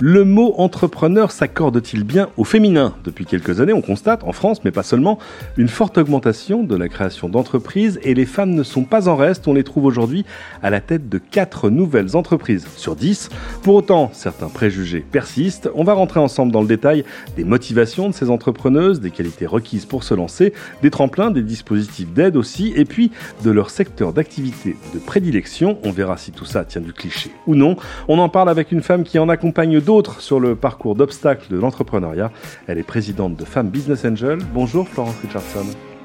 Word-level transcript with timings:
Le 0.00 0.24
mot 0.24 0.54
entrepreneur 0.58 1.30
s'accorde-t-il 1.30 2.02
bien 2.02 2.28
au 2.36 2.42
féminin? 2.42 2.94
Depuis 3.04 3.26
quelques 3.26 3.60
années, 3.60 3.72
on 3.72 3.80
constate, 3.80 4.24
en 4.24 4.32
France, 4.32 4.64
mais 4.64 4.72
pas 4.72 4.82
seulement, 4.82 5.20
une 5.56 5.68
forte 5.68 5.98
augmentation 5.98 6.64
de 6.64 6.74
la 6.74 6.88
création 6.88 7.28
d'entreprises 7.28 8.00
et 8.02 8.12
les 8.12 8.26
femmes 8.26 8.50
ne 8.50 8.64
sont 8.64 8.82
pas 8.82 9.08
en 9.08 9.14
reste. 9.14 9.46
On 9.46 9.54
les 9.54 9.62
trouve 9.62 9.84
aujourd'hui 9.84 10.24
à 10.64 10.70
la 10.70 10.80
tête 10.80 11.08
de 11.08 11.18
4 11.18 11.70
nouvelles 11.70 12.16
entreprises 12.16 12.66
sur 12.76 12.96
10. 12.96 13.28
Pour 13.62 13.76
autant, 13.76 14.10
certains 14.12 14.48
préjugés 14.48 14.98
persistent. 14.98 15.70
On 15.76 15.84
va 15.84 15.92
rentrer 15.92 16.18
ensemble 16.18 16.50
dans 16.50 16.60
le 16.62 16.66
détail 16.66 17.04
des 17.36 17.44
motivations 17.44 18.08
de 18.08 18.14
ces 18.14 18.30
entrepreneuses, 18.30 19.00
des 19.00 19.12
qualités 19.12 19.46
requises 19.46 19.86
pour 19.86 20.02
se 20.02 20.14
lancer, 20.14 20.54
des 20.82 20.90
tremplins, 20.90 21.30
des 21.30 21.42
dispositifs 21.42 22.12
d'aide 22.12 22.36
aussi, 22.36 22.72
et 22.74 22.84
puis 22.84 23.12
de 23.44 23.50
leur 23.52 23.70
secteur 23.70 24.12
d'activité 24.12 24.76
de 24.92 24.98
prédilection. 24.98 25.78
On 25.84 25.92
verra 25.92 26.16
si 26.16 26.32
tout 26.32 26.46
ça 26.46 26.64
tient 26.64 26.80
du 26.80 26.92
cliché 26.92 27.30
ou 27.46 27.54
non. 27.54 27.76
On 28.08 28.18
en 28.18 28.28
parle 28.28 28.48
avec 28.48 28.72
une 28.72 28.82
femme 28.82 29.04
qui 29.04 29.20
en 29.20 29.28
accompagne 29.28 29.83
d'autres 29.84 30.20
sur 30.20 30.40
le 30.40 30.56
parcours 30.56 30.94
d'obstacles 30.94 31.48
de 31.50 31.58
l'entrepreneuriat. 31.58 32.30
Elle 32.66 32.78
est 32.78 32.82
présidente 32.82 33.36
de 33.36 33.44
Femmes 33.44 33.68
Business 33.68 34.04
Angel. 34.04 34.38
Bonjour 34.52 34.88
Florence 34.88 35.18
Richardson. 35.20 35.64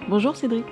Bonjour 0.10 0.36
Cédric. 0.36 0.66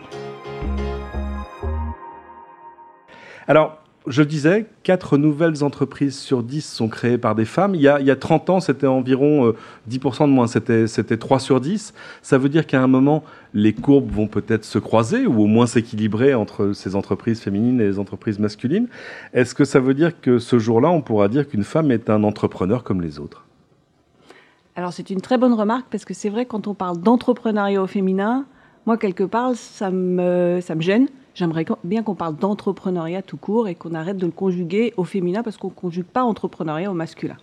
Alors, 3.47 3.77
je 4.07 4.23
disais, 4.23 4.65
4 4.83 5.17
nouvelles 5.17 5.63
entreprises 5.63 6.17
sur 6.17 6.43
10 6.43 6.61
sont 6.61 6.87
créées 6.87 7.17
par 7.17 7.35
des 7.35 7.45
femmes. 7.45 7.75
Il 7.75 7.81
y 7.81 7.87
a, 7.87 7.99
il 7.99 8.05
y 8.05 8.11
a 8.11 8.15
30 8.15 8.49
ans, 8.49 8.59
c'était 8.59 8.87
environ 8.87 9.53
10% 9.89 10.23
euh, 10.23 10.27
de 10.27 10.31
moins, 10.31 10.47
c'était, 10.47 10.87
c'était 10.87 11.17
3 11.17 11.39
sur 11.39 11.61
10. 11.61 11.93
Ça 12.21 12.37
veut 12.37 12.49
dire 12.49 12.65
qu'à 12.65 12.81
un 12.81 12.87
moment, 12.87 13.23
les 13.53 13.73
courbes 13.73 14.09
vont 14.11 14.27
peut-être 14.27 14.65
se 14.65 14.79
croiser 14.79 15.25
ou 15.25 15.43
au 15.43 15.47
moins 15.47 15.67
s'équilibrer 15.67 16.33
entre 16.33 16.73
ces 16.73 16.95
entreprises 16.95 17.41
féminines 17.41 17.81
et 17.81 17.85
les 17.85 17.99
entreprises 17.99 18.39
masculines. 18.39 18.87
Est-ce 19.33 19.53
que 19.55 19.65
ça 19.65 19.79
veut 19.79 19.93
dire 19.93 20.19
que 20.21 20.39
ce 20.39 20.59
jour-là, 20.59 20.89
on 20.89 21.01
pourra 21.01 21.27
dire 21.27 21.47
qu'une 21.47 21.63
femme 21.63 21.91
est 21.91 22.09
un 22.09 22.23
entrepreneur 22.23 22.83
comme 22.83 23.01
les 23.01 23.19
autres? 23.19 23.45
Alors 24.75 24.93
c'est 24.93 25.09
une 25.09 25.21
très 25.21 25.39
bonne 25.39 25.53
remarque 25.53 25.87
parce 25.89 26.05
que 26.05 26.13
c'est 26.13 26.29
vrai 26.29 26.45
quand 26.45 26.67
on 26.67 26.75
parle 26.75 26.99
d'entrepreneuriat 26.99 27.81
au 27.81 27.87
féminin, 27.87 28.45
moi 28.85 28.95
quelque 28.97 29.23
part 29.23 29.55
ça 29.55 29.89
me, 29.89 30.59
ça 30.61 30.75
me 30.75 30.81
gêne 30.81 31.07
J'aimerais 31.37 31.67
bien 31.83 32.01
qu'on 32.01 32.15
parle 32.15 32.35
d'entrepreneuriat 32.35 33.21
tout 33.21 33.37
court 33.37 33.67
et 33.67 33.75
qu'on 33.75 33.93
arrête 33.93 34.17
de 34.17 34.25
le 34.25 34.31
conjuguer 34.31 34.95
au 34.97 35.03
féminin 35.03 35.43
parce 35.43 35.57
qu'on 35.57 35.67
ne 35.67 35.73
conjugue 35.73 36.03
pas 36.03 36.23
entrepreneuriat 36.23 36.89
au 36.89 36.95
masculin. 36.95 37.37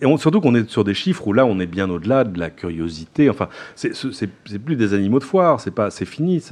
Et 0.00 0.16
surtout 0.16 0.40
qu'on 0.40 0.54
est 0.54 0.66
sur 0.70 0.82
des 0.82 0.94
chiffres 0.94 1.28
où 1.28 1.34
là, 1.34 1.44
on 1.44 1.60
est 1.60 1.66
bien 1.66 1.90
au-delà 1.90 2.24
de 2.24 2.40
la 2.40 2.48
curiosité. 2.48 3.28
Enfin, 3.28 3.50
c'est 3.74 4.58
plus 4.58 4.76
des 4.76 4.94
animaux 4.94 5.18
de 5.18 5.24
foire, 5.24 5.60
c'est 5.60 5.72
pas, 5.72 5.90
c'est 5.90 6.06
fini. 6.06 6.42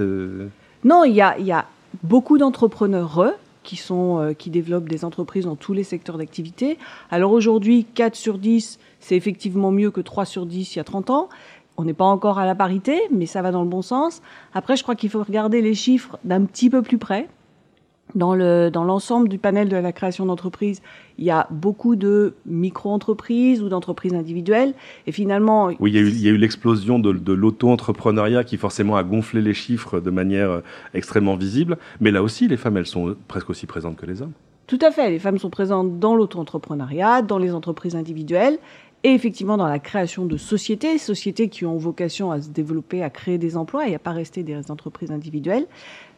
Non, 0.84 1.04
il 1.04 1.14
y 1.14 1.22
a, 1.22 1.38
y 1.38 1.52
a 1.52 1.64
beaucoup 2.02 2.36
d'entrepreneurs 2.36 3.32
qui, 3.62 3.76
sont, 3.76 4.18
euh, 4.18 4.32
qui 4.34 4.50
développent 4.50 4.88
des 4.88 5.06
entreprises 5.06 5.46
dans 5.46 5.56
tous 5.56 5.72
les 5.72 5.84
secteurs 5.84 6.18
d'activité. 6.18 6.76
Alors 7.10 7.32
aujourd'hui, 7.32 7.86
4 7.94 8.14
sur 8.14 8.36
10, 8.36 8.78
c'est 9.00 9.16
effectivement 9.16 9.70
mieux 9.70 9.90
que 9.90 10.02
3 10.02 10.26
sur 10.26 10.44
10 10.44 10.74
il 10.74 10.78
y 10.78 10.80
a 10.80 10.84
30 10.84 11.08
ans. 11.08 11.30
On 11.76 11.84
n'est 11.84 11.94
pas 11.94 12.04
encore 12.04 12.38
à 12.38 12.46
la 12.46 12.54
parité, 12.54 13.00
mais 13.10 13.26
ça 13.26 13.42
va 13.42 13.50
dans 13.50 13.62
le 13.62 13.68
bon 13.68 13.82
sens. 13.82 14.22
Après, 14.52 14.76
je 14.76 14.82
crois 14.82 14.94
qu'il 14.94 15.10
faut 15.10 15.22
regarder 15.22 15.62
les 15.62 15.74
chiffres 15.74 16.18
d'un 16.24 16.44
petit 16.44 16.68
peu 16.70 16.82
plus 16.82 16.98
près. 16.98 17.28
Dans 18.14 18.34
l'ensemble 18.34 19.28
dans 19.28 19.30
du 19.30 19.38
panel 19.38 19.70
de 19.70 19.76
la 19.76 19.90
création 19.90 20.26
d'entreprises, 20.26 20.82
il 21.16 21.24
y 21.24 21.30
a 21.30 21.46
beaucoup 21.50 21.96
de 21.96 22.34
micro-entreprises 22.44 23.62
ou 23.62 23.70
d'entreprises 23.70 24.12
individuelles. 24.12 24.74
Et 25.06 25.12
finalement... 25.12 25.70
Oui, 25.80 25.92
il 25.92 26.20
y 26.20 26.28
a 26.28 26.30
eu 26.30 26.36
l'explosion 26.36 26.98
de, 26.98 27.12
de 27.12 27.32
l'auto-entrepreneuriat 27.32 28.44
qui 28.44 28.58
forcément 28.58 28.96
a 28.96 29.02
gonflé 29.02 29.40
les 29.40 29.54
chiffres 29.54 29.98
de 29.98 30.10
manière 30.10 30.50
euh, 30.50 30.60
extrêmement 30.92 31.36
visible. 31.36 31.78
Mais 32.00 32.10
là 32.10 32.22
aussi, 32.22 32.48
les 32.48 32.58
femmes, 32.58 32.76
elles 32.76 32.86
sont 32.86 33.16
presque 33.28 33.48
aussi 33.48 33.64
présentes 33.64 33.96
que 33.96 34.04
les 34.04 34.20
hommes. 34.20 34.32
Tout 34.66 34.78
à 34.82 34.90
fait. 34.90 35.10
Les 35.10 35.18
femmes 35.18 35.38
sont 35.38 35.50
présentes 35.50 35.98
dans 35.98 36.14
l'auto-entrepreneuriat, 36.14 37.22
dans 37.22 37.38
les 37.38 37.54
entreprises 37.54 37.96
individuelles 37.96 38.58
et 39.04 39.12
effectivement 39.14 39.56
dans 39.56 39.66
la 39.66 39.78
création 39.78 40.26
de 40.26 40.36
sociétés, 40.36 40.96
sociétés 40.98 41.48
qui 41.48 41.66
ont 41.66 41.76
vocation 41.76 42.30
à 42.30 42.40
se 42.40 42.48
développer, 42.48 43.02
à 43.02 43.10
créer 43.10 43.38
des 43.38 43.56
emplois 43.56 43.88
et 43.88 43.94
à 43.94 43.98
pas 43.98 44.12
rester 44.12 44.42
des 44.42 44.70
entreprises 44.70 45.10
individuelles. 45.10 45.66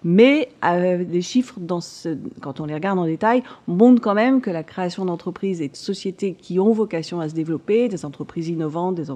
Mais 0.02 0.50
euh, 0.64 0.98
les 0.98 1.22
chiffres, 1.22 1.58
quand 2.42 2.60
on 2.60 2.66
les 2.66 2.74
regarde 2.74 2.98
en 2.98 3.06
détail, 3.06 3.42
montrent 3.66 4.02
quand 4.02 4.14
même 4.14 4.42
que 4.42 4.50
la 4.50 4.62
création 4.62 5.06
d'entreprises 5.06 5.62
et 5.62 5.68
de 5.68 5.76
sociétés 5.76 6.34
qui 6.34 6.60
ont 6.60 6.72
vocation 6.72 7.20
à 7.20 7.28
se 7.30 7.34
développer, 7.34 7.88
des 7.88 8.04
entreprises 8.04 8.48
innovantes, 8.48 8.96
des, 8.96 9.10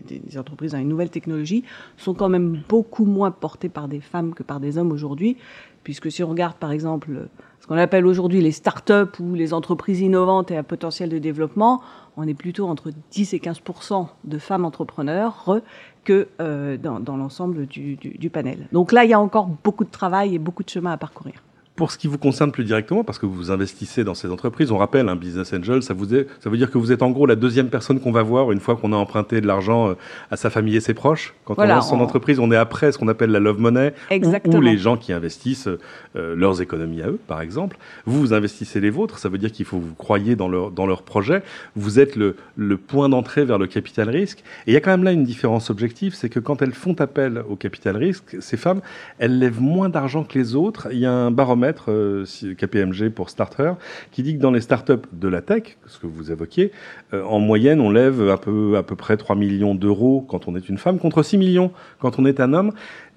des, 0.00 0.38
entreprises 0.38 0.72
dans 0.72 0.78
les 0.78 0.84
nouvelles 0.84 1.10
technologies, 1.10 1.64
sont 1.96 2.14
quand 2.14 2.28
même 2.28 2.62
beaucoup 2.68 3.04
moins 3.04 3.30
portées 3.30 3.68
par 3.68 3.88
des 3.88 4.00
femmes 4.00 4.34
que 4.34 4.42
par 4.42 4.60
des 4.60 4.78
hommes 4.78 4.92
aujourd'hui. 4.92 5.36
Puisque 5.82 6.10
si 6.10 6.22
on 6.22 6.28
regarde 6.28 6.56
par 6.56 6.72
exemple 6.72 7.28
ce 7.60 7.66
qu'on 7.66 7.76
appelle 7.76 8.06
aujourd'hui 8.06 8.40
les 8.40 8.52
start-up 8.52 9.18
ou 9.20 9.34
les 9.34 9.52
entreprises 9.52 10.00
innovantes 10.00 10.50
et 10.50 10.56
à 10.56 10.62
potentiel 10.62 11.08
de 11.10 11.18
développement, 11.18 11.82
on 12.16 12.26
est 12.26 12.34
plutôt 12.34 12.66
entre 12.66 12.90
10 13.10 13.34
et 13.34 13.38
15% 13.38 14.06
de 14.24 14.38
femmes 14.38 14.64
entrepreneurs 14.64 15.60
que 16.04 16.28
euh, 16.40 16.76
dans, 16.76 17.00
dans 17.00 17.16
l'ensemble 17.16 17.66
du, 17.66 17.96
du 17.96 18.30
panel. 18.30 18.68
Donc 18.72 18.92
là, 18.92 19.04
il 19.04 19.10
y 19.10 19.14
a 19.14 19.20
encore 19.20 19.46
beaucoup 19.46 19.84
de 19.84 19.90
travail 19.90 20.34
et 20.34 20.38
beaucoup 20.38 20.62
de 20.62 20.68
chemin 20.68 20.92
à 20.92 20.96
parcourir. 20.96 21.42
Pour 21.76 21.90
ce 21.90 21.98
qui 21.98 22.06
vous 22.06 22.18
concerne 22.18 22.52
plus 22.52 22.62
directement, 22.62 23.02
parce 23.02 23.18
que 23.18 23.26
vous 23.26 23.50
investissez 23.50 24.04
dans 24.04 24.14
ces 24.14 24.30
entreprises, 24.30 24.70
on 24.70 24.78
rappelle, 24.78 25.08
un 25.08 25.16
business 25.16 25.52
angel, 25.52 25.82
ça, 25.82 25.92
vous 25.92 26.14
est, 26.14 26.28
ça 26.38 26.48
veut 26.48 26.56
dire 26.56 26.70
que 26.70 26.78
vous 26.78 26.92
êtes 26.92 27.02
en 27.02 27.10
gros 27.10 27.26
la 27.26 27.34
deuxième 27.34 27.68
personne 27.68 27.98
qu'on 27.98 28.12
va 28.12 28.22
voir 28.22 28.52
une 28.52 28.60
fois 28.60 28.76
qu'on 28.76 28.92
a 28.92 28.96
emprunté 28.96 29.40
de 29.40 29.48
l'argent 29.48 29.88
euh, 29.88 29.94
à 30.30 30.36
sa 30.36 30.50
famille 30.50 30.76
et 30.76 30.80
ses 30.80 30.94
proches. 30.94 31.34
Quand 31.44 31.54
voilà, 31.54 31.72
on 31.72 31.76
lance 31.78 31.88
son 31.88 31.98
on... 31.98 32.04
entreprise, 32.04 32.38
on 32.38 32.52
est 32.52 32.56
après 32.56 32.92
ce 32.92 32.98
qu'on 32.98 33.08
appelle 33.08 33.30
la 33.30 33.40
love 33.40 33.58
money, 33.58 33.92
ou, 34.12 34.60
les 34.60 34.78
gens 34.78 34.96
qui 34.96 35.12
investissent 35.12 35.66
euh, 35.66 36.36
leurs 36.36 36.62
économies 36.62 37.02
à 37.02 37.08
eux, 37.08 37.18
par 37.26 37.40
exemple. 37.40 37.76
Vous, 38.06 38.20
vous 38.20 38.32
investissez 38.32 38.80
les 38.80 38.90
vôtres, 38.90 39.18
ça 39.18 39.28
veut 39.28 39.38
dire 39.38 39.50
qu'il 39.50 39.66
faut 39.66 39.80
vous 39.80 39.94
croyez 39.94 40.36
dans 40.36 40.48
leur, 40.48 40.70
dans 40.70 40.86
leur 40.86 41.02
projet. 41.02 41.42
Vous 41.74 41.98
êtes 41.98 42.14
le, 42.14 42.36
le 42.54 42.76
point 42.76 43.08
d'entrée 43.08 43.44
vers 43.44 43.58
le 43.58 43.66
capital 43.66 44.08
risque. 44.10 44.44
Et 44.68 44.70
il 44.70 44.74
y 44.74 44.76
a 44.76 44.80
quand 44.80 44.92
même 44.92 45.02
là 45.02 45.10
une 45.10 45.24
différence 45.24 45.70
objective, 45.70 46.14
c'est 46.14 46.28
que 46.28 46.38
quand 46.38 46.62
elles 46.62 46.72
font 46.72 46.94
appel 47.00 47.42
au 47.48 47.56
capital 47.56 47.96
risque, 47.96 48.36
ces 48.38 48.56
femmes, 48.56 48.80
elles 49.18 49.40
lèvent 49.40 49.60
moins 49.60 49.88
d'argent 49.88 50.22
que 50.22 50.38
les 50.38 50.54
autres. 50.54 50.86
Il 50.92 51.00
y 51.00 51.06
a 51.06 51.12
un 51.12 51.32
baromètre 51.32 51.63
euh, 51.88 52.24
KPMG 52.58 53.10
pour 53.10 53.30
Starter, 53.30 53.72
qui 54.10 54.22
dit 54.22 54.36
que 54.36 54.40
dans 54.40 54.50
les 54.50 54.60
startups 54.60 55.06
de 55.12 55.28
la 55.28 55.40
tech, 55.40 55.78
ce 55.86 55.98
que 55.98 56.06
vous 56.06 56.30
évoquiez, 56.30 56.72
euh, 57.12 57.24
en 57.24 57.38
moyenne, 57.38 57.80
on 57.80 57.90
lève 57.90 58.28
à 58.28 58.36
peu, 58.36 58.76
à 58.76 58.82
peu 58.82 58.96
près 58.96 59.16
3 59.16 59.36
millions 59.36 59.74
d'euros 59.74 60.24
quand 60.28 60.48
on 60.48 60.56
est 60.56 60.68
une 60.68 60.78
femme, 60.78 60.98
contre 60.98 61.22
6 61.22 61.38
millions 61.38 61.72
quand 61.98 62.18
on 62.18 62.26
est 62.26 62.40
un 62.40 62.52
homme. 62.52 62.72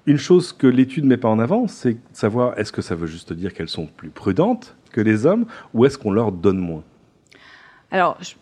Une 0.06 0.18
chose 0.18 0.52
que 0.52 0.66
l'étude 0.66 1.04
ne 1.04 1.10
met 1.10 1.16
pas 1.18 1.28
en 1.28 1.38
avant, 1.38 1.66
c'est 1.66 1.94
de 1.94 1.98
savoir 2.12 2.58
est-ce 2.58 2.72
que 2.72 2.80
ça 2.80 2.94
veut 2.94 3.06
juste 3.06 3.32
dire 3.32 3.52
qu'elles 3.52 3.68
sont 3.68 3.86
plus 3.86 4.10
prudentes 4.10 4.76
que 4.92 5.00
les 5.00 5.26
hommes, 5.26 5.44
ou 5.74 5.84
est-ce 5.84 5.98
qu'on 5.98 6.10
leur 6.10 6.32
donne 6.32 6.58
moins? 6.58 6.82
Alors, 7.90 8.16
je 8.20 8.34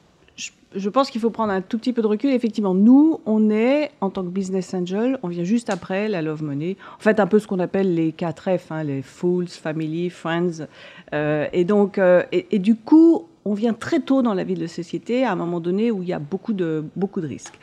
je 0.76 0.88
pense 0.90 1.10
qu'il 1.10 1.20
faut 1.20 1.30
prendre 1.30 1.52
un 1.52 1.62
tout 1.62 1.78
petit 1.78 1.92
peu 1.92 2.02
de 2.02 2.06
recul. 2.06 2.30
Effectivement, 2.30 2.74
nous, 2.74 3.20
on 3.26 3.50
est, 3.50 3.90
en 4.00 4.10
tant 4.10 4.22
que 4.22 4.28
business 4.28 4.74
angel, 4.74 5.18
on 5.22 5.28
vient 5.28 5.44
juste 5.44 5.70
après 5.70 6.08
la 6.08 6.22
love 6.22 6.42
money. 6.42 6.76
En 6.98 7.02
fait, 7.02 7.18
un 7.18 7.26
peu 7.26 7.38
ce 7.38 7.46
qu'on 7.46 7.58
appelle 7.58 7.94
les 7.94 8.12
4 8.12 8.58
F, 8.58 8.72
hein, 8.72 8.84
les 8.84 9.02
fools, 9.02 9.48
family, 9.48 10.10
friends. 10.10 10.66
Euh, 11.14 11.46
et 11.52 11.64
donc, 11.64 11.98
euh, 11.98 12.22
et, 12.32 12.58
du 12.58 12.76
coup, 12.76 13.26
on 13.44 13.54
vient 13.54 13.72
très 13.72 14.00
tôt 14.00 14.22
dans 14.22 14.34
la 14.34 14.44
vie 14.44 14.54
de 14.54 14.60
la 14.60 14.68
société, 14.68 15.24
à 15.24 15.32
un 15.32 15.36
moment 15.36 15.60
donné 15.60 15.90
où 15.90 16.02
il 16.02 16.08
y 16.08 16.12
a 16.12 16.18
beaucoup 16.18 16.52
de, 16.52 16.84
beaucoup 16.94 17.20
de 17.20 17.26
risques. 17.26 17.58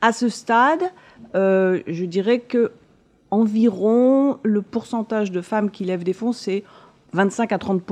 À 0.00 0.12
ce 0.12 0.28
stade, 0.28 0.82
euh, 1.34 1.80
je 1.86 2.04
dirais 2.04 2.38
que 2.38 2.72
environ 3.30 4.38
le 4.42 4.60
pourcentage 4.60 5.32
de 5.32 5.40
femmes 5.40 5.70
qui 5.70 5.84
lèvent 5.84 6.04
des 6.04 6.12
fonds, 6.12 6.32
c'est 6.32 6.64
25 7.12 7.52
à 7.52 7.58
30 7.58 7.82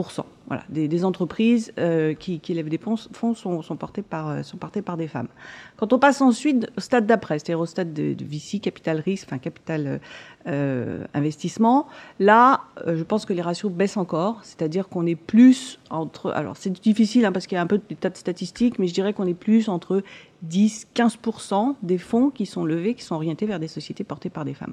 voilà, 0.47 0.65
des, 0.69 0.89
des 0.89 1.05
entreprises 1.05 1.73
euh, 1.79 2.15
qui, 2.15 2.41
qui, 2.41 2.55
lèvent 2.55 2.71
des 2.71 2.79
fonds 2.79 2.97
sont, 2.97 3.63
sont, 3.63 3.77
portées 3.77 4.03
par, 4.03 4.29
euh, 4.29 4.43
sont 4.43 4.57
portées 4.57 4.83
par 4.83 4.97
des 4.97 5.09
femmes. 5.09 5.29
Quand 5.77 5.93
on 5.93 5.99
passe 5.99 6.21
ensuite 6.23 6.71
au 6.77 6.81
stade 6.81 7.07
d'après, 7.07 7.39
c'est-à-dire 7.39 7.61
au 7.61 7.67
stade 7.67 7.93
de, 7.93 8.15
de 8.15 8.25
VC, 8.25 8.61
capital 8.61 9.01
risque, 9.01 9.27
enfin 9.29 9.39
capital 9.39 10.01
euh, 10.47 11.05
investissement, 11.13 11.87
là, 12.19 12.63
euh, 12.87 12.97
je 12.97 13.03
pense 13.03 13.27
que 13.27 13.35
les 13.35 13.43
ratios 13.43 13.71
baissent 13.71 13.99
encore, 13.99 14.41
c'est-à-dire 14.43 14.89
qu'on 14.89 15.07
est 15.07 15.17
plus 15.17 15.79
entre... 15.91 16.31
Alors 16.31 16.57
c'est 16.57 16.71
difficile 16.71 17.27
hein, 17.27 17.33
parce 17.33 17.47
qu'il 17.47 17.57
y 17.57 17.59
a 17.59 17.63
un 17.63 17.67
peu 17.67 17.79
de 17.79 17.95
tas 17.95 18.11
de 18.11 18.17
statistiques, 18.17 18.79
mais 18.79 18.87
je 18.87 18.95
dirais 18.95 19.13
qu'on 19.13 19.27
est 19.27 19.35
plus 19.35 19.69
entre 19.69 20.03
10-15% 20.49 21.75
des 21.83 21.99
fonds 21.99 22.31
qui 22.31 22.47
sont 22.47 22.65
levés, 22.65 22.95
qui 22.95 23.05
sont 23.05 23.17
orientés 23.17 23.45
vers 23.45 23.61
des 23.61 23.69
sociétés 23.69 24.03
portées 24.03 24.31
par 24.31 24.47
des 24.47 24.55
femmes. 24.55 24.73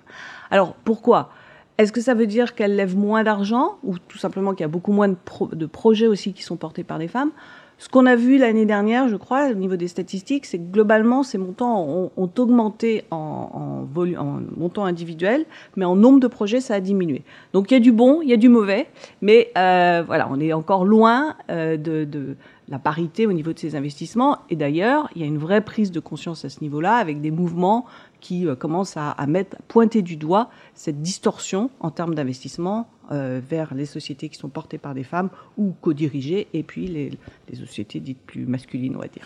Alors 0.49 0.73
pourquoi? 0.73 1.31
Est-ce 1.77 1.91
que 1.91 2.01
ça 2.01 2.13
veut 2.13 2.27
dire 2.27 2.55
qu'elles 2.55 2.75
lèvent 2.75 2.97
moins 2.97 3.23
d'argent 3.23 3.77
ou 3.83 3.97
tout 3.99 4.17
simplement 4.17 4.51
qu'il 4.53 4.61
y 4.61 4.65
a 4.65 4.69
beaucoup 4.69 4.91
moins 4.91 5.09
de, 5.09 5.15
pro 5.23 5.47
de, 5.47 5.65
projets 5.65 6.07
aussi 6.07 6.33
qui 6.33 6.43
sont 6.43 6.57
portés 6.57 6.83
par 6.83 6.99
des 6.99 7.07
femmes? 7.07 7.31
Ce 7.79 7.89
qu'on 7.89 8.07
a 8.07 8.15
vu 8.15 8.39
l'année 8.39 8.65
dernière, 8.65 9.07
je 9.07 9.15
crois, 9.15 9.51
au 9.51 9.53
niveau 9.53 9.75
des 9.75 9.87
statistiques, 9.87 10.47
c'est 10.47 10.57
que 10.57 10.71
globalement, 10.71 11.21
ces 11.21 11.37
montants 11.37 11.85
ont, 11.87 12.11
ont 12.17 12.31
augmenté 12.39 13.03
en, 13.11 13.85
en, 13.95 14.01
en, 14.17 14.39
montant 14.57 14.85
individuel, 14.85 15.45
mais 15.75 15.85
en 15.85 15.95
nombre 15.95 16.19
de 16.19 16.25
projets, 16.25 16.59
ça 16.59 16.73
a 16.73 16.79
diminué. 16.79 17.23
Donc 17.53 17.69
il 17.69 17.75
y 17.75 17.77
a 17.77 17.79
du 17.79 17.91
bon, 17.91 18.23
il 18.23 18.29
y 18.29 18.33
a 18.33 18.37
du 18.37 18.49
mauvais, 18.49 18.87
mais 19.21 19.51
euh, 19.59 20.01
voilà, 20.07 20.27
on 20.31 20.39
est 20.39 20.53
encore 20.53 20.85
loin 20.85 21.35
euh, 21.51 21.77
de, 21.77 22.03
de 22.03 22.35
la 22.67 22.79
parité 22.79 23.27
au 23.27 23.33
niveau 23.33 23.53
de 23.53 23.59
ces 23.59 23.75
investissements. 23.75 24.39
Et 24.49 24.55
d'ailleurs, 24.55 25.09
il 25.15 25.21
y 25.21 25.23
a 25.23 25.27
une 25.27 25.37
vraie 25.37 25.61
prise 25.61 25.91
de 25.91 25.99
conscience 25.99 26.45
à 26.45 26.49
ce 26.49 26.61
niveau-là, 26.61 26.95
avec 26.95 27.21
des 27.21 27.31
mouvements 27.31 27.85
qui 28.19 28.47
euh, 28.47 28.55
commencent 28.55 28.97
à, 28.97 29.11
à, 29.11 29.27
mettre, 29.27 29.57
pointer 29.67 30.01
du 30.01 30.17
doigt 30.17 30.49
cette 30.73 31.01
distorsion 31.01 31.69
en 31.79 31.91
termes 31.91 32.15
d'investissement 32.15 32.89
vers 33.09 33.73
les 33.73 33.85
sociétés 33.85 34.27
qui 34.27 34.37
sont 34.37 34.49
portées 34.49 34.77
par 34.77 34.93
des 34.93 35.05
femmes 35.05 35.29
ou 35.57 35.73
co-dirigées, 35.79 36.49
et 36.53 36.61
puis 36.61 36.87
les, 36.87 37.11
sociétés 37.55 38.01
dites 38.01 38.19
plus 38.19 38.45
masculines, 38.45 38.97
on 38.97 38.99
va 38.99 39.07
dire. 39.07 39.25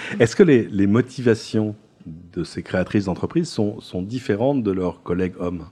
Est-ce 0.18 0.34
que 0.34 0.42
les, 0.42 0.66
les, 0.66 0.86
motivations 0.86 1.76
de 2.06 2.42
ces 2.42 2.62
créatrices 2.62 3.04
d'entreprises 3.04 3.50
sont, 3.50 3.82
sont 3.82 4.00
différentes 4.00 4.62
de 4.62 4.70
leurs 4.70 5.02
collègues 5.02 5.34
hommes? 5.38 5.66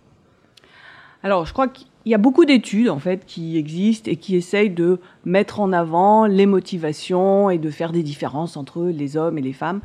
Alors, 1.27 1.45
je 1.45 1.53
crois 1.53 1.67
qu'il 1.67 1.89
y 2.05 2.15
a 2.15 2.19
beaucoup 2.19 2.45
d'études 2.45 2.89
en 2.89 3.01
fait 3.01 3.25
qui 3.27 3.57
existent 3.57 4.11
et 4.11 4.15
qui 4.15 4.37
essayent 4.37 4.71
de 4.71 5.01
mettre 5.25 5.61
en 5.61 5.73
avant 5.73 6.27
les 6.27 6.47
motivations 6.47 7.51
et 7.51 7.59
de 7.59 7.69
faire 7.69 7.91
des 7.91 8.05
différences 8.05 8.57
entre 8.57 8.85
les 8.85 9.17
hommes 9.17 9.37
et 9.39 9.43
les 9.43 9.53
femmes. 9.53 9.81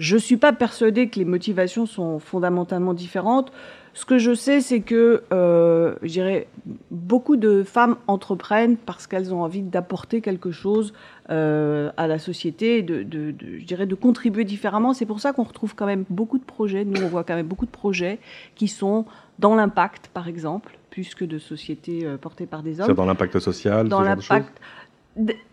Je 0.00 0.14
ne 0.14 0.20
suis 0.20 0.38
pas 0.38 0.54
persuadée 0.54 1.10
que 1.10 1.18
les 1.18 1.26
motivations 1.26 1.84
sont 1.84 2.20
fondamentalement 2.20 2.94
différentes. 2.94 3.52
Ce 3.92 4.06
que 4.06 4.16
je 4.16 4.34
sais, 4.34 4.62
c'est 4.62 4.80
que, 4.80 5.22
euh, 5.30 5.94
je 6.02 6.08
dirais, 6.08 6.48
beaucoup 6.90 7.36
de 7.36 7.62
femmes 7.62 7.96
entreprennent 8.06 8.78
parce 8.78 9.06
qu'elles 9.06 9.34
ont 9.34 9.42
envie 9.42 9.60
d'apporter 9.60 10.22
quelque 10.22 10.52
chose 10.52 10.94
euh, 11.28 11.90
à 11.98 12.06
la 12.06 12.18
société, 12.18 12.80
de, 12.80 13.02
de, 13.02 13.34
je 13.58 13.64
dirais, 13.66 13.84
de 13.84 13.94
contribuer 13.94 14.44
différemment. 14.44 14.94
C'est 14.94 15.04
pour 15.04 15.20
ça 15.20 15.34
qu'on 15.34 15.42
retrouve 15.42 15.74
quand 15.74 15.86
même 15.86 16.04
beaucoup 16.08 16.38
de 16.38 16.44
projets. 16.44 16.86
Nous, 16.86 17.02
on 17.02 17.08
voit 17.08 17.22
quand 17.22 17.36
même 17.36 17.46
beaucoup 17.48 17.66
de 17.66 17.70
projets 17.70 18.20
qui 18.54 18.68
sont 18.68 19.04
dans 19.38 19.54
l'impact, 19.54 20.08
par 20.14 20.28
exemple, 20.28 20.78
plus 20.88 21.14
que 21.14 21.26
de 21.26 21.38
sociétés 21.38 22.06
euh, 22.06 22.16
portées 22.16 22.46
par 22.46 22.62
des 22.62 22.80
hommes. 22.80 22.94
dans 22.94 23.04
l'impact 23.04 23.38
social, 23.38 23.86
dans 23.86 24.00
l'impact 24.00 24.60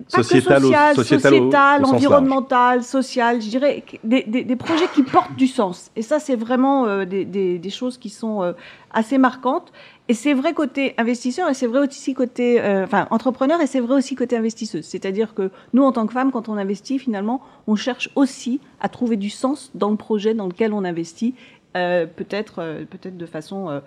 sociétal, 0.08 0.96
social, 0.96 1.84
environnemental, 1.86 2.84
social, 2.84 3.42
je 3.42 3.50
dirais 3.50 3.84
des, 4.04 4.24
des, 4.24 4.56
projets 4.56 4.88
qui 4.94 5.04
portent 5.04 5.36
du 5.36 5.48
sens. 5.48 5.92
Et 5.96 6.02
ça, 6.02 6.20
c'est 6.20 6.36
vraiment 6.36 6.86
euh, 6.86 7.06
des, 7.06 7.26
des, 7.26 7.70
choses 7.70 7.98
qui 7.98 8.10
sont 8.10 8.44
euh, 8.44 8.54
assez 8.92 9.18
marquantes. 9.18 9.72
Et 10.08 10.14
c'est 10.14 10.34
vrai 10.34 10.54
côté 10.54 10.94
investisseur, 10.98 11.50
et 11.50 11.54
c'est 11.54 11.68
vrai 11.68 11.86
aussi 11.86 12.14
côté, 12.14 12.62
enfin 12.62 13.08
entrepreneur, 13.10 13.60
et 13.60 13.68
c'est 13.68 13.82
vrai 13.82 13.96
aussi 13.96 14.16
côté 14.16 14.38
investisseuse. 14.38 14.86
C'est-à-dire 14.86 15.34
que 15.34 15.52
nous, 15.74 15.84
en 15.84 15.92
tant 15.92 16.08
que 16.08 16.14
femmes, 16.14 16.32
quand 16.32 16.48
on 16.48 16.56
investit, 16.56 16.98
finalement, 16.98 17.42
on 17.68 17.76
cherche 17.76 18.10
aussi 18.16 18.62
à 18.80 18.88
trouver 18.88 19.18
du 19.18 19.30
sens 19.30 19.70
dans 19.76 19.90
le 19.90 19.98
projet 19.98 20.34
dans 20.34 20.48
lequel 20.48 20.72
on 20.72 20.86
investit, 20.86 21.36
peut-être 21.74 22.86
peut-être 22.90 23.18
de 23.18 23.26
façon 23.26 23.82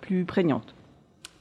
plus 0.00 0.24
prégnante. 0.24 0.74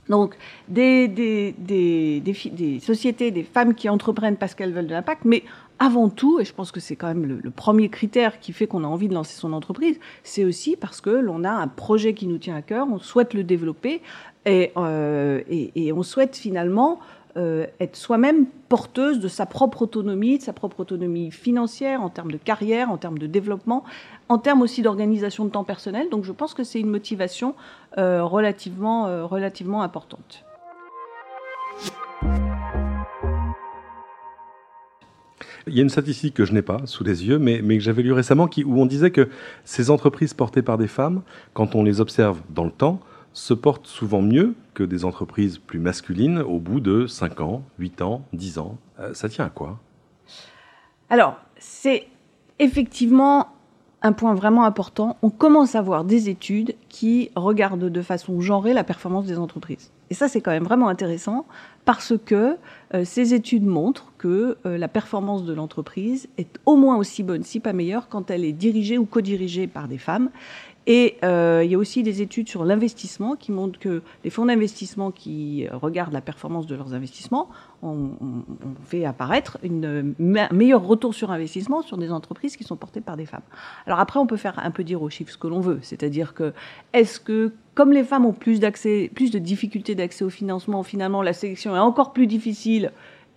Donc, 0.09 0.35
des, 0.67 1.07
des, 1.07 1.53
des, 1.57 2.19
des, 2.19 2.79
sociétés, 2.79 3.31
des 3.31 3.43
femmes 3.43 3.75
qui 3.75 3.87
entreprennent 3.89 4.37
parce 4.37 4.55
qu'elles 4.55 4.73
veulent 4.73 4.87
de 4.87 4.93
l'impact, 4.93 5.23
mais 5.23 5.43
avant 5.77 6.09
tout, 6.09 6.39
et 6.39 6.45
je 6.45 6.53
pense 6.53 6.71
que 6.71 6.79
c'est 6.79 6.95
quand 6.95 7.07
même 7.07 7.25
le, 7.25 7.51
premier 7.51 7.89
critère 7.89 8.39
qui 8.39 8.51
fait 8.51 8.67
qu'on 8.67 8.83
a 8.83 8.87
envie 8.87 9.07
de 9.07 9.13
lancer 9.13 9.35
son 9.35 9.53
entreprise, 9.53 9.99
c'est 10.23 10.43
aussi 10.43 10.75
parce 10.75 10.99
que 10.99 11.09
l'on 11.09 11.43
a 11.43 11.51
un 11.51 11.67
projet 11.67 12.13
qui 12.13 12.27
nous 12.27 12.37
tient 12.37 12.55
à 12.55 12.61
cœur, 12.61 12.87
on 12.91 12.99
souhaite 12.99 13.33
le 13.33 13.43
développer 13.43 14.01
et, 14.45 14.71
euh, 14.75 15.41
et, 15.49 15.71
et 15.75 15.93
on 15.93 16.03
souhaite 16.03 16.35
finalement 16.35 16.99
euh, 17.37 17.67
être 17.79 17.95
soi-même 17.95 18.47
porteuse 18.69 19.19
de 19.19 19.27
sa 19.27 19.45
propre 19.45 19.83
autonomie, 19.83 20.39
de 20.39 20.43
sa 20.43 20.53
propre 20.53 20.79
autonomie 20.79 21.29
financière, 21.29 22.01
en 22.01 22.09
termes 22.09 22.31
de 22.31 22.37
carrière, 22.37 22.89
en 22.89 22.97
termes 22.97 23.19
de 23.19 23.27
développement, 23.27 23.83
en 24.29 24.39
termes 24.39 24.61
aussi 24.63 24.81
d'organisation 24.81 25.45
de 25.45 25.51
temps 25.51 25.63
personnel. 25.63 26.09
Donc 26.09 26.23
je 26.23 26.31
pense 26.31 26.55
que 26.55 26.63
c'est 26.63 26.79
une 26.79 26.89
motivation 26.89 27.53
euh, 27.97 28.23
relativement, 28.23 29.07
euh, 29.07 29.25
relativement 29.25 29.83
importante. 29.83 30.43
Il 35.67 35.75
y 35.75 35.79
a 35.79 35.83
une 35.83 35.89
statistique 35.89 36.33
que 36.33 36.45
je 36.45 36.53
n'ai 36.53 36.63
pas 36.63 36.81
sous 36.85 37.03
les 37.03 37.27
yeux, 37.27 37.37
mais, 37.37 37.61
que 37.61 37.79
j'avais 37.79 38.01
lu 38.01 38.11
récemment, 38.11 38.49
où 38.65 38.81
on 38.81 38.85
disait 38.87 39.11
que 39.11 39.29
ces 39.65 39.91
entreprises 39.91 40.33
portées 40.33 40.63
par 40.63 40.79
des 40.79 40.87
femmes, 40.87 41.21
quand 41.53 41.75
on 41.75 41.83
les 41.83 42.01
observe 42.01 42.41
dans 42.49 42.63
le 42.63 42.71
temps, 42.71 42.99
se 43.33 43.53
portent 43.53 43.87
souvent 43.87 44.21
mieux 44.21 44.55
que 44.73 44.83
des 44.83 45.05
entreprises 45.05 45.57
plus 45.57 45.79
masculines 45.79 46.39
au 46.39 46.59
bout 46.59 46.79
de 46.79 47.07
5 47.07 47.41
ans, 47.41 47.63
8 47.79 48.01
ans, 48.01 48.23
10 48.33 48.59
ans. 48.59 48.77
Euh, 48.99 49.13
ça 49.13 49.29
tient 49.29 49.45
à 49.45 49.49
quoi? 49.49 49.79
Alors, 51.09 51.37
c'est 51.57 52.07
effectivement 52.59 53.47
un 54.01 54.13
point 54.13 54.33
vraiment 54.33 54.63
important. 54.63 55.17
On 55.21 55.29
commence 55.29 55.75
à 55.75 55.81
voir 55.81 56.05
des 56.05 56.29
études 56.29 56.75
qui 56.87 57.31
regardent 57.35 57.89
de 57.89 58.01
façon 58.01 58.39
genrée 58.39 58.73
la 58.73 58.83
performance 58.83 59.25
des 59.25 59.37
entreprises. 59.37 59.91
Et 60.09 60.13
ça, 60.13 60.27
c'est 60.27 60.41
quand 60.41 60.51
même 60.51 60.63
vraiment 60.63 60.87
intéressant 60.87 61.45
parce 61.85 62.13
que 62.25 62.57
euh, 62.93 63.03
ces 63.03 63.33
études 63.33 63.65
montrent 63.65 64.11
que 64.17 64.57
euh, 64.65 64.77
la 64.77 64.87
performance 64.87 65.43
de 65.43 65.53
l'entreprise 65.53 66.29
est 66.37 66.59
au 66.65 66.77
moins 66.77 66.97
aussi 66.97 67.23
bonne, 67.23 67.43
si 67.43 67.59
pas 67.59 67.73
meilleure, 67.73 68.07
quand 68.09 68.31
elle 68.31 68.45
est 68.45 68.53
dirigée 68.53 68.97
ou 68.97 69.05
co-dirigée 69.05 69.67
par 69.67 69.87
des 69.87 69.97
femmes. 69.97 70.29
Et 70.91 71.17
euh, 71.23 71.61
il 71.63 71.69
y 71.69 71.75
a 71.75 71.77
aussi 71.77 72.01
des 72.01 72.23
études 72.23 72.49
sur 72.49 72.65
l'investissement 72.65 73.35
qui 73.35 73.51
montrent 73.51 73.77
que 73.77 74.01
les 74.23 74.31
fonds 74.31 74.47
d'investissement 74.47 75.11
qui 75.11 75.67
regardent 75.71 76.13
la 76.13 76.21
performance 76.21 76.65
de 76.65 76.73
leurs 76.75 76.95
investissements 76.95 77.47
ont, 77.83 78.09
fait 78.85 79.05
apparaître 79.05 79.59
une 79.61 80.15
meilleur 80.17 80.83
retour 80.83 81.13
sur 81.13 81.29
investissement 81.29 81.83
sur 81.83 81.99
des 81.99 82.11
entreprises 82.11 82.57
qui 82.57 82.63
sont 82.63 82.75
portées 82.75 83.01
par 83.01 83.17
des 83.17 83.27
femmes. 83.27 83.43
Alors 83.85 83.99
après, 83.99 84.19
on 84.19 84.25
peut 84.25 84.35
faire 84.35 84.57
un 84.57 84.71
peu 84.71 84.83
dire 84.83 85.03
aux 85.03 85.11
chiffres 85.11 85.31
ce 85.31 85.37
que 85.37 85.47
l'on 85.47 85.59
veut, 85.59 85.77
c'est-à-dire 85.83 86.33
que 86.33 86.53
est-ce 86.93 87.19
que 87.19 87.53
comme 87.75 87.91
les 87.91 88.03
femmes 88.03 88.25
ont 88.25 88.33
plus 88.33 88.59
plus 89.13 89.29
de 89.29 89.37
difficultés 89.37 89.93
d'accès 89.93 90.25
au 90.25 90.31
financement, 90.31 90.81
finalement 90.81 91.21
la 91.21 91.33
sélection 91.33 91.75
est 91.75 91.79
encore 91.79 92.13
plus 92.13 92.25
difficile 92.25 92.91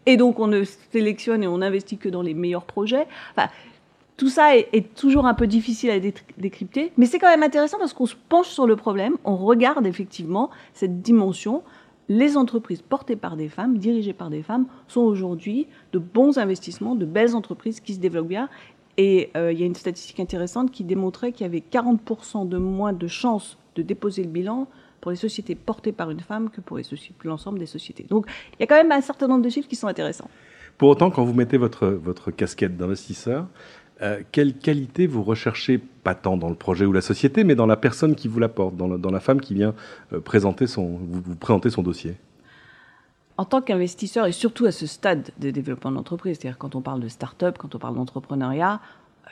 et 0.07 0.17
donc 0.17 0.41
on 0.41 0.47
ne 0.47 0.65
sélectionne 0.65 1.43
et 1.43 1.47
on 1.47 1.59
n'investit 1.59 1.99
que 1.99 2.09
dans 2.09 2.23
les 2.23 2.33
meilleurs 2.33 2.65
projets. 2.65 3.07
Tout 4.17 4.29
ça 4.29 4.57
est, 4.57 4.95
toujours 4.95 5.27
un 5.27 5.35
peu 5.35 5.47
difficile 5.47 5.91
à 5.91 5.99
décrypter, 5.99 6.93
mais 6.97 7.07
c'est 7.07 7.19
quand 7.19 7.29
même 7.29 7.43
intéressant 7.43 7.79
parce 7.79 7.93
qu'on 7.93 8.07
se 8.07 8.15
penche 8.29 8.49
sur 8.49 8.67
le 8.67 8.77
problème, 8.77 9.17
on 9.25 9.37
regarde 9.37 9.87
effectivement 9.87 10.51
cette 10.75 11.03
dimension. 11.03 11.63
Les 12.09 12.37
entreprises 12.37 12.83
portées 12.83 13.17
par 13.17 13.37
des 13.37 13.49
femmes, 13.49 13.79
dirigées 13.79 14.13
par 14.13 14.29
des 14.29 14.43
femmes, 14.43 14.67
sont 14.87 15.01
aujourd'hui 15.01 15.67
de 15.93 15.99
bons 15.99 16.37
investissements, 16.37 16.95
de 16.95 17.07
belles 17.07 17.35
entreprises 17.35 17.81
qui 17.81 17.95
se 17.95 18.01
développent 18.01 18.29
bien. 18.29 18.49
Et 18.99 19.31
euh, 19.37 19.53
il 19.53 19.59
y 19.59 19.63
a 19.63 19.67
une 19.67 19.75
statistique 19.75 20.21
intéressante 20.21 20.71
qui 20.71 20.85
démontrait 20.85 21.33
qu'il 21.33 21.47
y 21.47 21.49
avait 21.49 21.63
40% 21.73 22.47
de 22.49 22.59
moins 22.59 22.93
de 22.93 23.07
chances 23.07 23.57
de 23.77 23.83
déposer 23.83 24.25
le 24.25 24.29
bilan 24.29 24.67
pour 25.01 25.11
les 25.11 25.17
sociétés 25.17 25.55
portées 25.55 25.93
par 25.93 26.11
une 26.11 26.21
femme 26.21 26.51
que 26.51 26.61
pour 26.61 26.79
l'ensemble 27.25 27.59
des 27.59 27.67
sociétés. 27.67 28.05
Donc 28.09 28.27
il 28.53 28.61
y 28.61 28.63
a 28.63 28.67
quand 28.67 28.77
même 28.77 28.93
un 28.93 29.01
certain 29.01 29.27
nombre 29.27 29.43
de 29.43 29.49
chiffres 29.49 29.69
qui 29.69 29.77
sont 29.77 29.89
intéressants. 29.89 30.29
Pour 30.79 30.89
autant, 30.89 31.11
quand 31.11 31.25
vous 31.25 31.35
mettez 31.35 31.59
votre, 31.59 31.87
votre 31.87 32.31
casquette 32.31 32.77
d'investisseur, 32.77 33.47
euh, 34.03 34.21
quelle 34.33 34.55
qualité 34.55 35.07
vous 35.07 35.23
recherchez, 35.23 35.79
pas 35.79 36.15
tant 36.15 36.37
dans 36.37 36.49
le 36.49 36.57
projet 36.57 36.85
ou 36.85 36.93
la 36.93 37.01
société, 37.01 37.45
mais 37.45 37.55
dans 37.55 37.67
la 37.67 37.77
personne 37.77 38.17
qui 38.17 38.27
vous 38.27 38.41
l'apporte, 38.41 38.77
dans, 38.77 38.89
dans, 38.89 39.11
la 39.11 39.21
femme 39.21 39.41
qui 39.41 39.55
vient 39.55 39.75
euh, 40.13 40.19
présenter 40.21 40.67
son, 40.67 40.99
vous, 41.01 41.37
présenter 41.37 41.71
son 41.71 41.83
dossier? 41.83 42.17
En 43.37 43.45
tant 43.45 43.63
qu'investisseur, 43.63 44.27
et 44.27 44.33
surtout 44.33 44.67
à 44.67 44.73
ce 44.73 44.87
stade 44.87 45.31
de 45.39 45.51
développement 45.51 45.93
d'entreprise, 45.93 46.39
c'est-à-dire 46.41 46.59
quand 46.59 46.75
on 46.75 46.81
parle 46.81 47.01
de 47.01 47.09
start-up, 47.09 47.59
quand 47.59 47.75
on 47.75 47.79
parle 47.79 47.95
d'entrepreneuriat, 47.95 48.81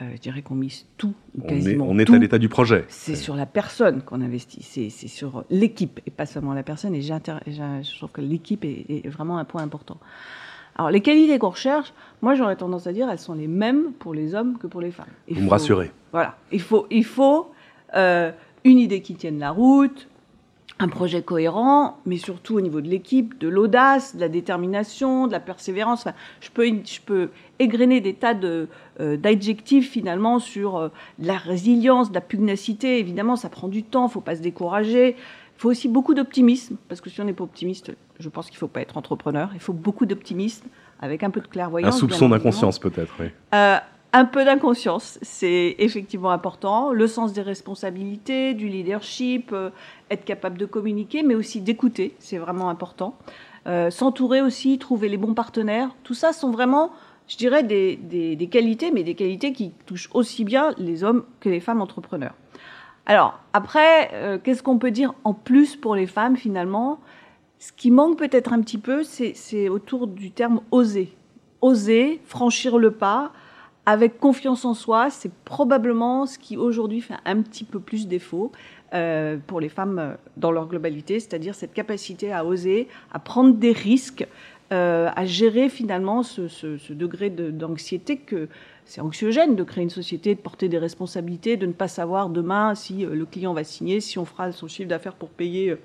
euh, 0.01 0.05
je 0.15 0.21
dirais 0.21 0.41
qu'on 0.41 0.55
mise 0.55 0.85
tout, 0.97 1.13
quasiment 1.47 1.85
On 1.85 1.99
est, 1.99 2.09
on 2.09 2.13
est 2.13 2.15
à 2.15 2.19
l'état 2.19 2.39
du 2.39 2.47
projet. 2.47 2.85
C'est 2.87 3.15
sur 3.15 3.35
la 3.35 3.45
personne 3.45 4.01
qu'on 4.03 4.21
investit, 4.21 4.63
c'est 4.63 4.89
sur 4.89 5.43
l'équipe, 5.49 5.99
et 6.07 6.11
pas 6.11 6.25
seulement 6.25 6.53
la 6.53 6.63
personne, 6.63 6.95
et 6.95 7.01
je 7.01 7.97
trouve 7.97 8.11
que 8.11 8.21
l'équipe 8.21 8.63
est, 8.63 8.85
est, 8.87 9.09
vraiment 9.09 9.37
un 9.37 9.43
point 9.43 9.63
important. 9.63 9.97
Alors, 10.81 10.89
les 10.89 11.01
qualités 11.01 11.37
qu'on 11.37 11.49
recherche, 11.49 11.93
moi, 12.23 12.33
j'aurais 12.33 12.55
tendance 12.55 12.87
à 12.87 12.91
dire, 12.91 13.07
elles 13.07 13.19
sont 13.19 13.35
les 13.35 13.45
mêmes 13.45 13.91
pour 13.99 14.15
les 14.15 14.33
hommes 14.33 14.57
que 14.57 14.65
pour 14.65 14.81
les 14.81 14.89
femmes. 14.89 15.05
Vous 15.29 15.43
me 15.43 15.47
rassurez. 15.47 15.91
Voilà. 16.11 16.37
Il 16.51 16.59
faut, 16.59 16.87
il 16.89 17.05
faut 17.05 17.51
euh, 17.95 18.31
une 18.63 18.79
idée 18.79 19.03
qui 19.03 19.13
tienne 19.13 19.37
la 19.37 19.51
route, 19.51 20.07
un 20.79 20.87
projet 20.87 21.21
cohérent, 21.21 21.99
mais 22.07 22.17
surtout 22.17 22.55
au 22.55 22.61
niveau 22.61 22.81
de 22.81 22.87
l'équipe, 22.87 23.37
de 23.37 23.47
l'audace, 23.47 24.15
de 24.15 24.21
la 24.21 24.27
détermination, 24.27 25.27
de 25.27 25.33
la 25.33 25.39
persévérance. 25.39 25.99
Enfin, 25.99 26.15
je, 26.39 26.49
peux, 26.49 26.65
je 26.65 26.99
peux 27.05 27.29
égrener 27.59 28.01
des 28.01 28.15
tas 28.15 28.33
de, 28.33 28.67
euh, 28.99 29.17
d'adjectifs 29.17 29.91
finalement 29.91 30.39
sur 30.39 30.77
euh, 30.77 30.89
la 31.19 31.37
résilience, 31.37 32.09
de 32.09 32.15
la 32.15 32.21
pugnacité. 32.21 32.97
Évidemment, 32.97 33.35
ça 33.35 33.49
prend 33.49 33.67
du 33.67 33.83
temps, 33.83 34.05
il 34.05 34.07
ne 34.07 34.13
faut 34.13 34.21
pas 34.21 34.35
se 34.35 34.41
décourager. 34.41 35.15
Il 35.61 35.65
faut 35.65 35.69
aussi 35.69 35.89
beaucoup 35.89 36.15
d'optimisme, 36.15 36.77
parce 36.89 37.01
que 37.01 37.11
si 37.11 37.21
on 37.21 37.23
n'est 37.23 37.33
pas 37.33 37.43
optimiste, 37.43 37.91
je 38.19 38.29
pense 38.29 38.47
qu'il 38.47 38.55
ne 38.55 38.61
faut 38.61 38.67
pas 38.67 38.81
être 38.81 38.97
entrepreneur. 38.97 39.51
Il 39.53 39.59
faut 39.59 39.73
beaucoup 39.73 40.07
d'optimisme, 40.07 40.65
avec 40.99 41.21
un 41.21 41.29
peu 41.29 41.39
de 41.39 41.45
clairvoyance. 41.45 41.93
Un 41.93 41.99
soupçon 41.99 42.29
d'inconscience 42.29 42.79
peut-être, 42.79 43.13
oui. 43.19 43.27
Euh, 43.53 43.77
un 44.11 44.25
peu 44.25 44.43
d'inconscience, 44.43 45.19
c'est 45.21 45.75
effectivement 45.77 46.31
important. 46.31 46.91
Le 46.91 47.05
sens 47.05 47.31
des 47.33 47.43
responsabilités, 47.43 48.55
du 48.55 48.69
leadership, 48.69 49.51
euh, 49.53 49.69
être 50.09 50.25
capable 50.25 50.57
de 50.57 50.65
communiquer, 50.65 51.21
mais 51.21 51.35
aussi 51.35 51.61
d'écouter, 51.61 52.15
c'est 52.17 52.39
vraiment 52.39 52.69
important. 52.69 53.15
Euh, 53.67 53.91
s'entourer 53.91 54.41
aussi, 54.41 54.79
trouver 54.79 55.09
les 55.09 55.17
bons 55.17 55.35
partenaires, 55.35 55.91
tout 56.03 56.15
ça 56.15 56.33
sont 56.33 56.49
vraiment, 56.49 56.91
je 57.27 57.37
dirais, 57.37 57.61
des, 57.61 57.97
des 57.97 58.47
qualités, 58.47 58.89
mais 58.89 59.03
des 59.03 59.13
qualités 59.13 59.53
qui 59.53 59.73
touchent 59.85 60.09
aussi 60.15 60.43
bien 60.43 60.73
les 60.79 61.03
hommes 61.03 61.23
que 61.39 61.49
les 61.49 61.59
femmes 61.59 61.81
entrepreneurs. 61.81 62.33
Alors, 63.05 63.39
après, 63.53 64.11
euh, 64.13 64.37
qu'est-ce 64.41 64.63
qu'on 64.63 64.77
peut 64.77 64.91
dire 64.91 65.13
en 65.23 65.33
plus 65.33 65.75
pour 65.75 65.95
les 65.95 66.07
femmes 66.07 66.37
finalement? 66.37 66.99
Ce 67.59 67.71
qui 67.71 67.91
manque 67.91 68.17
peut-être 68.17 68.53
un 68.53 68.61
petit 68.61 68.77
peu, 68.77 69.03
c'est 69.03 69.69
autour 69.69 70.07
du 70.07 70.31
terme 70.31 70.61
oser. 70.71 71.13
Oser, 71.61 72.19
franchir 72.25 72.77
le 72.79 72.91
pas, 72.91 73.31
avec 73.85 74.19
confiance 74.19 74.65
en 74.65 74.73
soi, 74.73 75.09
c'est 75.09 75.31
probablement 75.43 76.25
ce 76.25 76.39
qui 76.39 76.57
aujourd'hui 76.57 77.01
fait 77.01 77.15
un 77.25 77.41
petit 77.41 77.63
peu 77.63 77.79
plus 77.79 78.07
défaut 78.07 78.51
euh, 78.93 79.37
pour 79.45 79.59
les 79.59 79.69
femmes 79.69 79.99
euh, 79.99 80.13
dans 80.37 80.51
leur 80.51 80.67
globalité, 80.67 81.19
c'est-à-dire 81.19 81.53
cette 81.53 81.73
capacité 81.73 82.33
à 82.33 82.45
oser, 82.45 82.87
à 83.11 83.19
prendre 83.19 83.53
des 83.53 83.73
risques, 83.73 84.27
à 84.73 85.25
gérer 85.25 85.67
finalement 85.67 86.23
ce 86.23 86.93
degré 86.93 87.29
d'anxiété 87.29 88.15
que 88.15 88.47
c'est 88.85 89.01
anxiogène 89.01 89.55
de 89.55 89.63
créer 89.63 89.83
une 89.83 89.89
société, 89.89 90.35
de 90.35 90.39
porter 90.39 90.67
des 90.69 90.77
responsabilités, 90.77 91.57
de 91.57 91.65
ne 91.65 91.73
pas 91.73 91.87
savoir 91.87 92.29
demain 92.29 92.75
si 92.75 93.05
le 93.05 93.25
client 93.25 93.53
va 93.53 93.63
signer, 93.63 94.01
si 94.01 94.19
on 94.19 94.25
fera 94.25 94.51
son 94.51 94.67
chiffre 94.67 94.89
d'affaires 94.89 95.15
pour 95.15 95.29
payer 95.29 95.77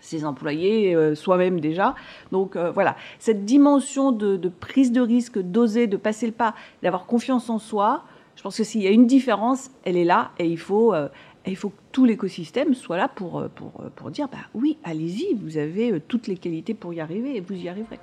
ses 0.00 0.24
employés, 0.24 0.94
euh, 0.94 1.14
soi-même 1.14 1.60
déjà. 1.60 1.94
Donc 2.32 2.56
euh, 2.56 2.70
voilà, 2.70 2.96
cette 3.18 3.44
dimension 3.44 4.12
de, 4.12 4.36
prise 4.48 4.92
de 4.92 5.00
risque, 5.00 5.38
d'oser, 5.38 5.86
de 5.86 5.96
passer 5.96 6.26
le 6.26 6.32
pas, 6.32 6.54
d'avoir 6.82 7.06
confiance 7.06 7.50
en 7.50 7.58
soi, 7.58 8.04
je 8.36 8.42
pense 8.42 8.56
que 8.56 8.64
s'il 8.64 8.82
y 8.82 8.86
a 8.86 8.90
une 8.90 9.06
différence, 9.06 9.70
elle 9.84 9.96
est 9.96 10.04
là 10.04 10.30
et 10.38 10.46
il 10.46 10.58
faut, 10.58 10.94
euh, 10.94 11.08
il 11.46 11.56
faut 11.56 11.70
que 11.70 11.80
tout 11.92 12.04
l'écosystème 12.04 12.74
soit 12.74 12.96
là 12.96 13.08
pour, 13.08 13.44
pour, 13.54 13.72
pour 13.96 14.10
dire 14.10 14.28
bah, 14.28 14.38
oui, 14.54 14.78
allez-y, 14.84 15.34
vous 15.34 15.58
avez 15.58 16.00
toutes 16.00 16.26
les 16.26 16.36
qualités 16.36 16.74
pour 16.74 16.94
y 16.94 17.00
arriver 17.00 17.36
et 17.36 17.40
vous 17.40 17.54
y 17.54 17.68
arriverez. 17.68 17.98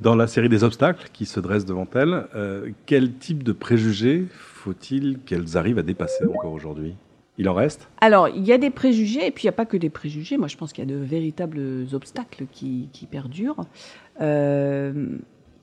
Dans 0.00 0.16
la 0.16 0.26
série 0.26 0.48
des 0.48 0.64
obstacles 0.64 1.10
qui 1.12 1.26
se 1.26 1.40
dressent 1.40 1.66
devant 1.66 1.86
elles, 1.94 2.26
quel 2.86 3.12
type 3.14 3.42
de 3.42 3.52
préjugés 3.52 4.26
faut-il 4.32 5.18
qu'elles 5.26 5.56
arrivent 5.56 5.78
à 5.78 5.82
dépasser 5.82 6.24
encore 6.24 6.52
aujourd'hui? 6.52 6.94
Il 7.38 7.48
en 7.48 7.54
reste? 7.54 7.88
Alors, 8.00 8.28
il 8.28 8.44
y 8.44 8.52
a 8.52 8.58
des 8.58 8.68
préjugés, 8.68 9.26
et 9.26 9.30
puis 9.30 9.44
il 9.44 9.46
n'y 9.46 9.50
a 9.50 9.52
pas 9.52 9.64
que 9.64 9.78
des 9.78 9.88
préjugés. 9.88 10.36
Moi, 10.36 10.48
je 10.48 10.58
pense 10.58 10.72
qu'il 10.72 10.84
y 10.84 10.86
a 10.86 10.94
de 10.94 11.00
véritables 11.02 11.86
obstacles 11.92 12.44
qui, 12.52 12.88
perdurent. 13.10 13.64
Euh, 14.20 15.16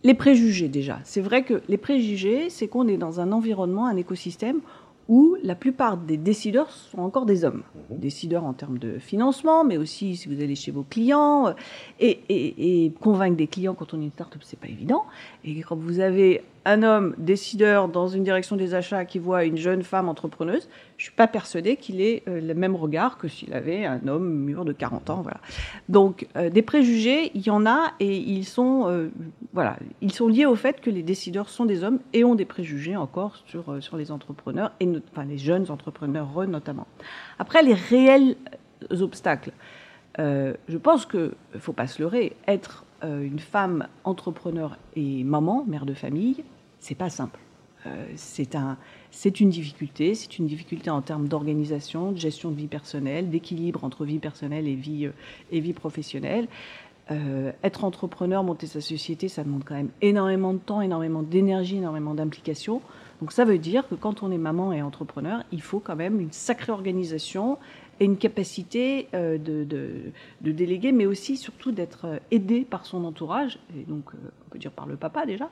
les 0.04 0.14
préjugés, 0.16 0.70
déjà. 0.70 1.00
C'est 1.04 1.22
vrai 1.22 1.44
que 1.44 1.62
les 1.68 1.78
préjugés, 1.78 2.50
c'est 2.50 2.68
qu'on 2.68 2.88
est 2.88 2.98
dans 2.98 3.20
un 3.20 3.32
environnement, 3.32 3.86
un 3.86 3.96
écosystème 3.96 4.62
où 5.08 5.38
la 5.44 5.56
plupart 5.56 5.98
des 5.98 6.18
décideurs 6.18 6.72
sont 6.72 7.00
encore 7.00 7.26
des 7.26 7.46
hommes. 7.46 7.64
Mhm. 7.90 8.00
Décideurs 8.00 8.44
en 8.44 8.54
termes 8.54 8.78
de 8.78 9.00
financement, 9.00 9.64
mais 9.64 9.78
aussi 9.78 10.16
si 10.16 10.28
vous 10.28 10.42
allez 10.42 10.56
chez 10.56 10.72
vos 10.72 10.84
clients. 10.84 11.48
Euh, 11.48 11.54
et, 12.00 12.86
et 12.86 12.92
convaincre 12.92 13.38
des 13.38 13.48
clients 13.48 13.74
quand 13.74 13.94
on 13.94 14.02
est 14.02 14.06
une 14.06 14.12
start-up, 14.12 14.42
c'est 14.44 14.60
pas 14.60 14.68
évident. 14.68 15.06
Et 15.44 15.62
quand 15.62 15.76
vous 15.76 16.00
avez 16.00 16.44
un 16.68 16.84
homme 16.84 17.16
décideur 17.18 17.88
dans 17.88 18.10
une 18.10 18.24
direction 18.24 18.58
des 18.58 18.76
achats 18.76 19.06
qui 19.06 19.20
voit 19.20 19.46
une 19.46 19.56
jeune 19.56 19.84
femme 19.84 20.10
entrepreneuse, 20.10 20.68
je 20.98 21.04
suis 21.06 21.14
pas 21.14 21.28
persuadée 21.28 21.78
qu'il 21.78 22.02
ait 22.02 22.24
euh, 22.28 22.42
le 22.42 22.54
même 22.54 22.76
regard 22.76 23.18
que 23.18 23.30
s'il 23.30 23.54
avait 23.54 23.86
un 23.86 24.06
homme 24.06 24.30
mûr 24.30 24.66
de 24.66 24.74
40 24.74 25.10
ans. 25.10 25.22
Voilà. 25.22 25.40
Donc 25.88 26.28
euh, 26.36 26.50
des 26.50 26.62
préjugés, 26.62 27.32
il 27.36 27.48
y 27.48 27.50
en 27.50 27.66
a 27.66 27.94
et 28.02 28.18
ils 28.18 28.44
sont, 28.44 28.84
euh, 28.88 29.08
voilà, 29.54 29.78
ils 30.02 30.12
sont 30.12 30.28
liés 30.28 30.46
au 30.46 30.56
fait 30.56 30.82
que 30.82 30.90
les 30.90 31.04
décideurs 31.04 31.48
sont 31.48 31.64
des 31.64 31.86
hommes 31.86 32.00
et 32.12 32.26
ont 32.26 32.36
des 32.36 32.44
préjugés 32.44 32.98
encore 32.98 33.38
sur, 33.46 33.82
sur 33.82 33.96
les 33.96 34.12
entrepreneurs, 34.12 34.74
et 34.82 34.90
enfin 35.12 35.24
les 35.24 35.38
jeunes 35.38 35.72
entrepreneurs 35.72 36.28
notamment. 36.48 36.88
Après, 37.40 37.64
les 37.64 37.74
réels 37.74 38.36
obstacles. 39.00 39.52
je 40.18 40.78
pense 40.78 41.06
qu'il 41.06 41.32
ne 41.54 41.60
faut 41.60 41.74
pas 41.74 41.88
se 41.88 42.02
leurrer. 42.02 42.36
Être 42.48 42.86
une 43.04 43.40
femme 43.40 43.88
entrepreneur 44.04 44.78
et 44.96 45.24
maman, 45.24 45.64
mère 45.68 45.86
de 45.86 45.94
famille, 45.94 46.44
c'est 46.80 46.96
pas 46.96 47.10
simple. 47.10 47.40
Euh, 47.86 48.06
c'est 48.16 48.56
un, 48.56 48.78
une 49.40 49.50
difficulté. 49.50 50.16
C'est 50.16 50.38
une 50.40 50.48
difficulté 50.48 50.90
en 50.90 51.02
termes 51.02 51.28
d'organisation, 51.28 52.12
de 52.12 52.18
gestion 52.18 52.52
de 52.52 52.56
vie 52.56 52.68
personnelle, 52.68 53.30
d'équilibre 53.30 53.84
entre 53.84 54.06
vie 54.06 54.20
personnelle 54.20 54.68
et 54.68 54.76
vie, 54.76 55.06
euh, 55.06 55.12
et 55.52 55.60
vie 55.60 55.74
professionnelle. 55.74 56.48
Euh, 57.10 57.52
être 57.64 57.86
entrepreneur, 57.86 58.44
monter 58.44 58.68
sa 58.68 58.82
société, 58.82 59.30
ça 59.30 59.44
demande 59.44 59.64
quand 59.64 59.76
même 59.76 59.92
énormément 60.02 60.54
de 60.54 60.60
temps, 60.60 60.82
énormément 60.82 61.24
d'énergie, 61.24 61.78
énormément 61.78 62.14
d'implication. 62.14 62.82
Donc 63.22 63.32
ça 63.32 63.46
veut 63.46 63.58
dire 63.58 63.88
que 63.88 63.96
quand 63.96 64.24
on 64.24 64.32
est 64.32 64.38
maman 64.38 64.74
et 64.74 64.82
entrepreneur, 64.82 65.44
il 65.52 65.62
faut 65.62 65.80
quand 65.80 65.96
même 65.96 66.20
une 66.20 66.32
sacrée 66.32 66.72
organisation, 66.72 67.58
et 68.00 68.06
une 68.06 68.18
capacité 68.18 69.08
euh, 69.14 69.38
de, 69.38 69.64
de, 69.64 70.52
déléguer, 70.52 70.92
mais 70.92 71.06
aussi 71.06 71.38
surtout 71.38 71.72
d'être 71.72 72.06
euh, 72.06 72.20
aidé 72.32 72.62
par 72.62 72.86
son 72.86 73.04
entourage, 73.06 73.60
et 73.76 73.84
donc 73.84 74.06
euh, 74.14 74.18
on 74.46 74.50
peut 74.52 74.60
dire 74.60 74.72
par 74.72 74.86
le 74.86 74.96
papa 74.96 75.26
déjà, 75.26 75.50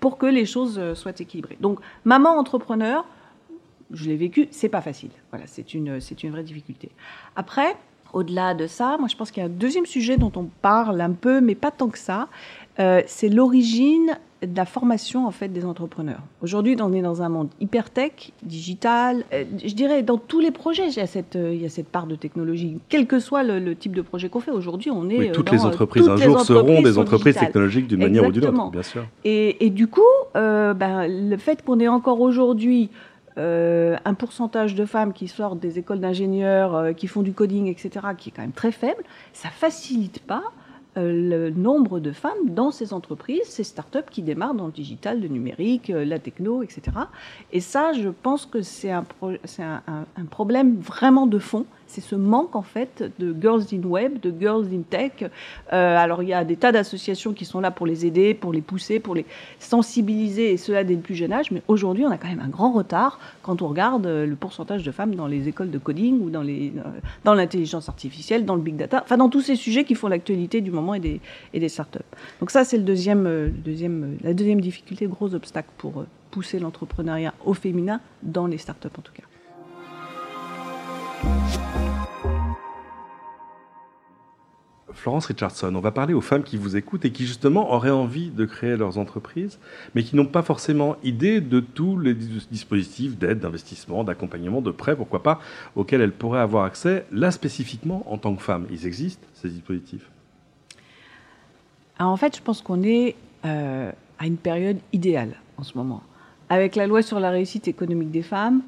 pour 0.00 0.18
que 0.18 0.26
les 0.26 0.46
choses 0.46 0.94
soient 0.94 1.18
équilibrées. 1.18 1.56
Donc 1.60 1.80
maman 2.04 2.30
entrepreneur, 2.30 3.04
je 3.90 4.08
l'ai 4.08 4.16
vécu, 4.16 4.48
c'est 4.50 4.68
pas 4.68 4.80
facile. 4.80 5.10
Voilà, 5.30 5.46
c'est 5.46 5.74
une, 5.74 6.00
c'est 6.00 6.22
une 6.22 6.30
vraie 6.30 6.42
difficulté. 6.42 6.90
Après, 7.36 7.76
au-delà 8.12 8.54
de 8.54 8.66
ça, 8.66 8.96
moi 8.98 9.08
je 9.08 9.16
pense 9.16 9.30
qu'il 9.30 9.42
y 9.42 9.46
a 9.46 9.48
un 9.48 9.52
deuxième 9.52 9.86
sujet 9.86 10.16
dont 10.16 10.32
on 10.36 10.44
parle 10.44 11.00
un 11.00 11.12
peu, 11.12 11.40
mais 11.40 11.54
pas 11.54 11.70
tant 11.70 11.88
que 11.88 11.98
ça, 11.98 12.28
c'est 12.76 13.28
l'origine 13.28 14.16
de 14.46 14.56
la 14.56 14.64
formation 14.64 15.26
en 15.26 15.30
fait 15.30 15.48
des 15.48 15.64
entrepreneurs. 15.64 16.20
Aujourd'hui, 16.42 16.76
on 16.80 16.92
est 16.92 17.02
dans 17.02 17.22
un 17.22 17.28
monde 17.28 17.48
hyper 17.60 17.90
tech, 17.90 18.32
digital. 18.42 19.24
Euh, 19.32 19.44
je 19.64 19.74
dirais 19.74 20.02
dans 20.02 20.18
tous 20.18 20.40
les 20.40 20.50
projets, 20.50 20.88
il 20.88 20.96
y 20.96 21.00
a 21.00 21.06
cette, 21.06 21.36
euh, 21.36 21.54
il 21.54 21.62
y 21.62 21.66
a 21.66 21.68
cette 21.68 21.88
part 21.88 22.06
de 22.06 22.16
technologie, 22.16 22.78
quel 22.88 23.06
que 23.06 23.20
soit 23.20 23.42
le, 23.44 23.74
type 23.74 23.94
de 23.94 24.02
projet 24.02 24.28
qu'on 24.28 24.40
fait. 24.40 24.50
Aujourd'hui, 24.50 24.90
on 24.90 25.08
est 25.08 25.18
oui, 25.18 25.32
toutes 25.32 25.50
les 25.50 25.64
entreprises 25.64 26.08
un 26.08 26.16
jour 26.16 26.40
seront 26.40 26.82
des 26.82 26.98
entreprises 26.98 27.36
technologiques 27.36 27.86
d'une 27.86 28.00
manière 28.00 28.26
ou 28.26 28.32
d'une 28.32 28.46
autre, 28.46 28.70
bien 28.70 28.82
sûr. 28.82 29.04
Et, 29.24 29.64
et 29.64 29.70
du 29.70 29.86
coup, 29.86 30.00
euh, 30.36 30.74
ben, 30.74 31.06
le 31.08 31.36
fait 31.36 31.64
qu'on 31.64 31.78
ait 31.80 31.88
encore 31.88 32.20
aujourd'hui 32.20 32.90
un 33.36 34.14
pourcentage 34.14 34.74
de 34.74 34.84
femmes 34.84 35.14
qui 35.14 35.26
sortent 35.26 35.58
des 35.58 35.78
écoles 35.78 36.00
d'ingénieurs, 36.00 36.94
qui 36.94 37.06
font 37.06 37.22
du 37.22 37.32
coding, 37.32 37.66
etc., 37.68 38.08
qui 38.18 38.28
est 38.28 38.32
quand 38.32 38.42
même 38.42 38.52
très 38.52 38.72
faible, 38.72 39.02
ça 39.32 39.48
facilite 39.48 40.20
pas 40.20 40.42
euh, 40.42 40.61
le 40.96 41.50
nombre 41.50 42.00
de 42.00 42.12
femmes 42.12 42.50
dans 42.50 42.70
ces 42.70 42.92
entreprises, 42.92 43.44
ces 43.44 43.64
startups 43.64 44.10
qui 44.10 44.22
démarrent 44.22 44.54
dans 44.54 44.66
le 44.66 44.72
digital, 44.72 45.20
le 45.20 45.28
numérique, 45.28 45.90
euh, 45.90 46.04
la 46.04 46.18
techno, 46.18 46.62
etc. 46.62 46.82
Et 47.52 47.60
ça, 47.60 47.92
je 47.92 48.10
pense 48.10 48.46
que 48.46 48.62
c'est 48.62 48.90
un, 48.90 49.04
un, 49.58 50.24
problème 50.30 50.76
vraiment 50.76 51.26
de 51.26 51.38
fond 51.38 51.64
c'est 51.92 52.00
ce 52.00 52.14
manque 52.14 52.56
en 52.56 52.62
fait 52.62 53.12
de 53.18 53.36
girls 53.38 53.64
in 53.72 53.86
web, 53.86 54.18
de 54.20 54.32
girls 54.38 54.66
in 54.72 54.80
tech. 54.88 55.12
Euh, 55.22 55.96
alors 55.96 56.22
il 56.22 56.30
y 56.30 56.32
a 56.32 56.42
des 56.42 56.56
tas 56.56 56.72
d'associations 56.72 57.34
qui 57.34 57.44
sont 57.44 57.60
là 57.60 57.70
pour 57.70 57.86
les 57.86 58.06
aider, 58.06 58.32
pour 58.32 58.52
les 58.52 58.62
pousser, 58.62 58.98
pour 58.98 59.14
les 59.14 59.26
sensibiliser 59.58 60.52
et 60.52 60.56
cela 60.56 60.84
dès 60.84 60.94
le 60.94 61.00
plus 61.00 61.14
jeune 61.14 61.32
âge. 61.32 61.50
Mais 61.50 61.62
aujourd'hui, 61.68 62.06
on 62.06 62.10
a 62.10 62.16
quand 62.16 62.28
même 62.28 62.40
un 62.40 62.48
grand 62.48 62.72
retard 62.72 63.20
quand 63.42 63.60
on 63.60 63.68
regarde 63.68 64.06
euh, 64.06 64.24
le 64.24 64.36
pourcentage 64.36 64.84
de 64.84 64.90
femmes 64.90 65.14
dans 65.14 65.26
les 65.26 65.48
écoles 65.48 65.70
de 65.70 65.76
coding 65.76 66.22
ou 66.22 66.30
dans 66.30 66.40
les 66.40 66.72
euh, 66.78 66.88
dans 67.24 67.34
l'intelligence 67.34 67.90
artificielle, 67.90 68.46
dans 68.46 68.56
le 68.56 68.62
big 68.62 68.76
data, 68.76 69.02
enfin 69.04 69.18
dans 69.18 69.28
tous 69.28 69.42
ces 69.42 69.56
sujets 69.56 69.84
qui 69.84 69.94
font 69.94 70.08
l'actualité 70.08 70.62
du 70.62 70.70
moment 70.70 70.94
et 70.94 71.00
des 71.00 71.20
et 71.52 71.60
des 71.60 71.68
startups. 71.68 71.98
Donc 72.40 72.50
ça 72.50 72.64
c'est 72.64 72.78
le 72.78 72.84
deuxième 72.84 73.52
deuxième 73.64 74.16
la 74.22 74.32
deuxième 74.32 74.62
difficulté, 74.62 75.06
gros 75.06 75.34
obstacle 75.34 75.68
pour 75.76 76.04
pousser 76.30 76.58
l'entrepreneuriat 76.58 77.34
au 77.44 77.52
féminin 77.52 78.00
dans 78.22 78.46
les 78.46 78.56
startups 78.56 78.88
en 78.96 79.02
tout 79.02 79.12
cas. 79.12 79.24
Florence 84.94 85.26
Richardson, 85.26 85.74
on 85.74 85.80
va 85.80 85.90
parler 85.90 86.14
aux 86.14 86.20
femmes 86.20 86.42
qui 86.42 86.56
vous 86.56 86.76
écoutent 86.76 87.04
et 87.04 87.12
qui 87.12 87.26
justement 87.26 87.72
auraient 87.72 87.90
envie 87.90 88.30
de 88.30 88.44
créer 88.44 88.76
leurs 88.76 88.98
entreprises, 88.98 89.58
mais 89.94 90.02
qui 90.02 90.16
n'ont 90.16 90.26
pas 90.26 90.42
forcément 90.42 90.96
idée 91.02 91.40
de 91.40 91.60
tous 91.60 91.98
les 91.98 92.14
dispositifs 92.14 93.18
d'aide, 93.18 93.40
d'investissement, 93.40 94.04
d'accompagnement, 94.04 94.60
de 94.60 94.70
prêt, 94.70 94.96
pourquoi 94.96 95.22
pas, 95.22 95.40
auxquels 95.76 96.00
elles 96.00 96.12
pourraient 96.12 96.40
avoir 96.40 96.64
accès, 96.64 97.04
là 97.12 97.30
spécifiquement 97.30 98.04
en 98.10 98.18
tant 98.18 98.34
que 98.34 98.42
femmes. 98.42 98.66
Ils 98.70 98.86
existent, 98.86 99.26
ces 99.34 99.48
dispositifs? 99.48 100.08
En 101.98 102.16
fait, 102.16 102.36
je 102.36 102.42
pense 102.42 102.62
qu'on 102.62 102.82
est 102.82 103.14
euh, 103.44 103.90
à 104.18 104.26
une 104.26 104.36
période 104.36 104.78
idéale 104.92 105.34
en 105.56 105.62
ce 105.62 105.76
moment. 105.76 106.02
Avec 106.48 106.76
la 106.76 106.86
loi 106.86 107.02
sur 107.02 107.20
la 107.20 107.30
réussite 107.30 107.68
économique 107.68 108.10
des 108.10 108.22
femmes, 108.22 108.62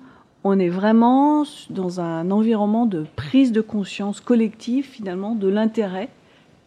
on 0.45 0.59
est 0.59 0.69
vraiment 0.69 1.45
dans 1.71 2.01
un 2.01 2.31
environnement 2.31 2.85
de 2.85 3.07
prise 3.17 3.51
de 3.51 3.63
conscience 3.63 4.21
collective 4.21 4.85
finalement 4.85 5.35
de 5.35 5.49
l'intérêt 5.49 6.11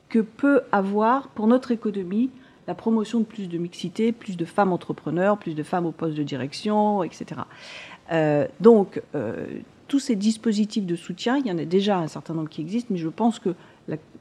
que 0.10 0.20
peut 0.20 0.62
avoir 0.72 1.28
pour 1.30 1.48
notre 1.48 1.72
économie 1.72 2.32
la 2.68 2.74
promotion 2.74 3.20
de 3.20 3.26
plus 3.26 3.48
de 3.48 3.58
mixité, 3.58 4.12
plus 4.12 4.36
de 4.36 4.46
femmes 4.46 4.74
entrepreneurs, 4.74 5.38
plus 5.38 5.54
de 5.54 5.64
femmes 5.64 5.86
au 5.86 5.92
poste 5.92 6.16
de 6.16 6.24
direction, 6.24 7.04
etc. 7.04 7.42
Euh, 8.12 8.46
donc, 8.60 9.02
euh, 9.16 9.46
tous 9.88 10.00
ces 10.00 10.16
dispositifs 10.16 10.86
de 10.86 10.96
soutien, 10.96 11.38
il 11.38 11.48
y 11.48 11.52
en 11.52 11.58
a 11.58 11.64
déjà 11.64 11.98
un 11.98 12.08
certain 12.08 12.34
nombre 12.34 12.50
qui 12.50 12.60
existent, 12.60 12.90
mais 12.92 12.98
je 13.00 13.08
pense 13.08 13.40
que 13.40 13.56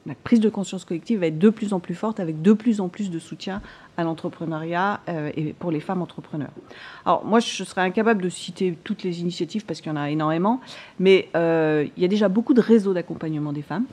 la 0.07 0.15
prise 0.15 0.41
de 0.41 0.49
conscience 0.49 0.85
collective 0.85 1.21
va 1.21 1.27
être 1.27 1.39
de 1.39 1.51
plus 1.51 1.73
en 1.73 1.81
plus 1.81 1.95
forte 1.95 2.21
avec 2.21 2.41
de 2.41 2.53
plus 2.53 2.81
en 2.81 2.89
plus 2.89 3.11
de 3.11 3.19
soutien 3.19 3.61
à 3.97 4.05
l'entrepreneuriat 4.05 5.01
euh, 5.09 5.31
et 5.37 5.53
pour 5.53 5.71
les 5.71 5.81
femmes 5.81 6.03
entrepreneurs. 6.03 6.51
Alors 7.05 7.25
moi, 7.25 7.41
je 7.41 7.65
serais 7.65 7.81
incapable 7.81 8.23
de 8.23 8.29
citer 8.29 8.79
toutes 8.85 9.03
les 9.03 9.21
initiatives 9.21 9.65
parce 9.65 9.81
qu'il 9.81 9.91
y 9.91 9.93
en 9.93 9.99
a 9.99 10.11
énormément, 10.11 10.61
mais 10.99 11.29
euh, 11.35 11.87
il 11.97 12.03
y 12.03 12.07
a 12.07 12.09
déjà 12.09 12.29
beaucoup 12.29 12.55
de 12.55 12.61
réseaux 12.61 12.95
d'accompagnement 12.95 13.53
des 13.53 13.63
femmes. 13.63 13.85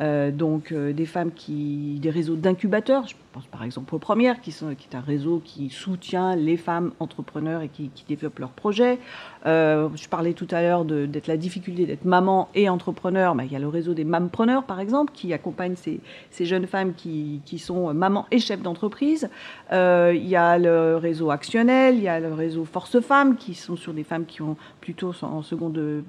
Euh, 0.00 0.30
donc 0.30 0.72
euh, 0.72 0.92
des 0.92 1.06
femmes 1.06 1.32
qui, 1.32 1.98
des 2.00 2.10
réseaux 2.10 2.36
d'incubateurs, 2.36 3.06
je 3.06 3.14
pense 3.32 3.46
par 3.46 3.64
exemple 3.64 3.94
aux 3.94 3.98
premières, 3.98 4.40
qui, 4.40 4.52
sont, 4.52 4.74
qui 4.74 4.88
est 4.90 4.96
un 4.96 5.00
réseau 5.00 5.40
qui 5.42 5.70
soutient 5.70 6.36
les 6.36 6.56
femmes 6.56 6.92
entrepreneurs 7.00 7.62
et 7.62 7.68
qui, 7.68 7.90
développent 8.08 8.38
leurs 8.38 8.50
projets. 8.50 8.98
Euh, 9.46 9.88
je 9.94 10.08
parlais 10.08 10.32
tout 10.32 10.46
à 10.50 10.62
l'heure 10.62 10.84
d'être 10.84 11.26
la 11.26 11.36
difficulté 11.36 11.86
d'être 11.86 12.04
maman 12.04 12.48
et 12.54 12.68
entrepreneur. 12.68 13.34
Bah, 13.34 13.44
il 13.44 13.52
y 13.52 13.56
a 13.56 13.58
le 13.58 13.68
réseau 13.68 13.94
des 13.94 14.04
mampreneurs 14.04 14.64
par 14.64 14.80
exemple, 14.80 15.12
qui 15.14 15.32
accompagne 15.32 15.74
ces, 15.76 16.00
jeunes 16.44 16.66
femmes 16.66 16.94
qui, 16.94 17.40
qui, 17.44 17.58
sont 17.58 17.92
maman 17.94 18.26
et 18.30 18.38
chefs 18.38 18.62
d'entreprise. 18.62 19.28
il 19.72 20.26
y 20.26 20.36
a 20.36 20.58
le 20.58 20.96
réseau 20.96 21.30
actionnel, 21.30 21.96
il 21.96 22.02
y 22.02 22.08
a 22.08 22.20
le 22.20 22.32
réseau 22.32 22.64
Force 22.64 23.00
Femmes, 23.00 23.36
qui 23.36 23.54
sont 23.54 23.76
sur 23.76 23.92
des 23.92 24.04
femmes 24.04 24.26
qui 24.26 24.42
ont 24.42 24.56
plutôt 24.80 25.12
en 25.22 25.42
seconde 25.42 26.04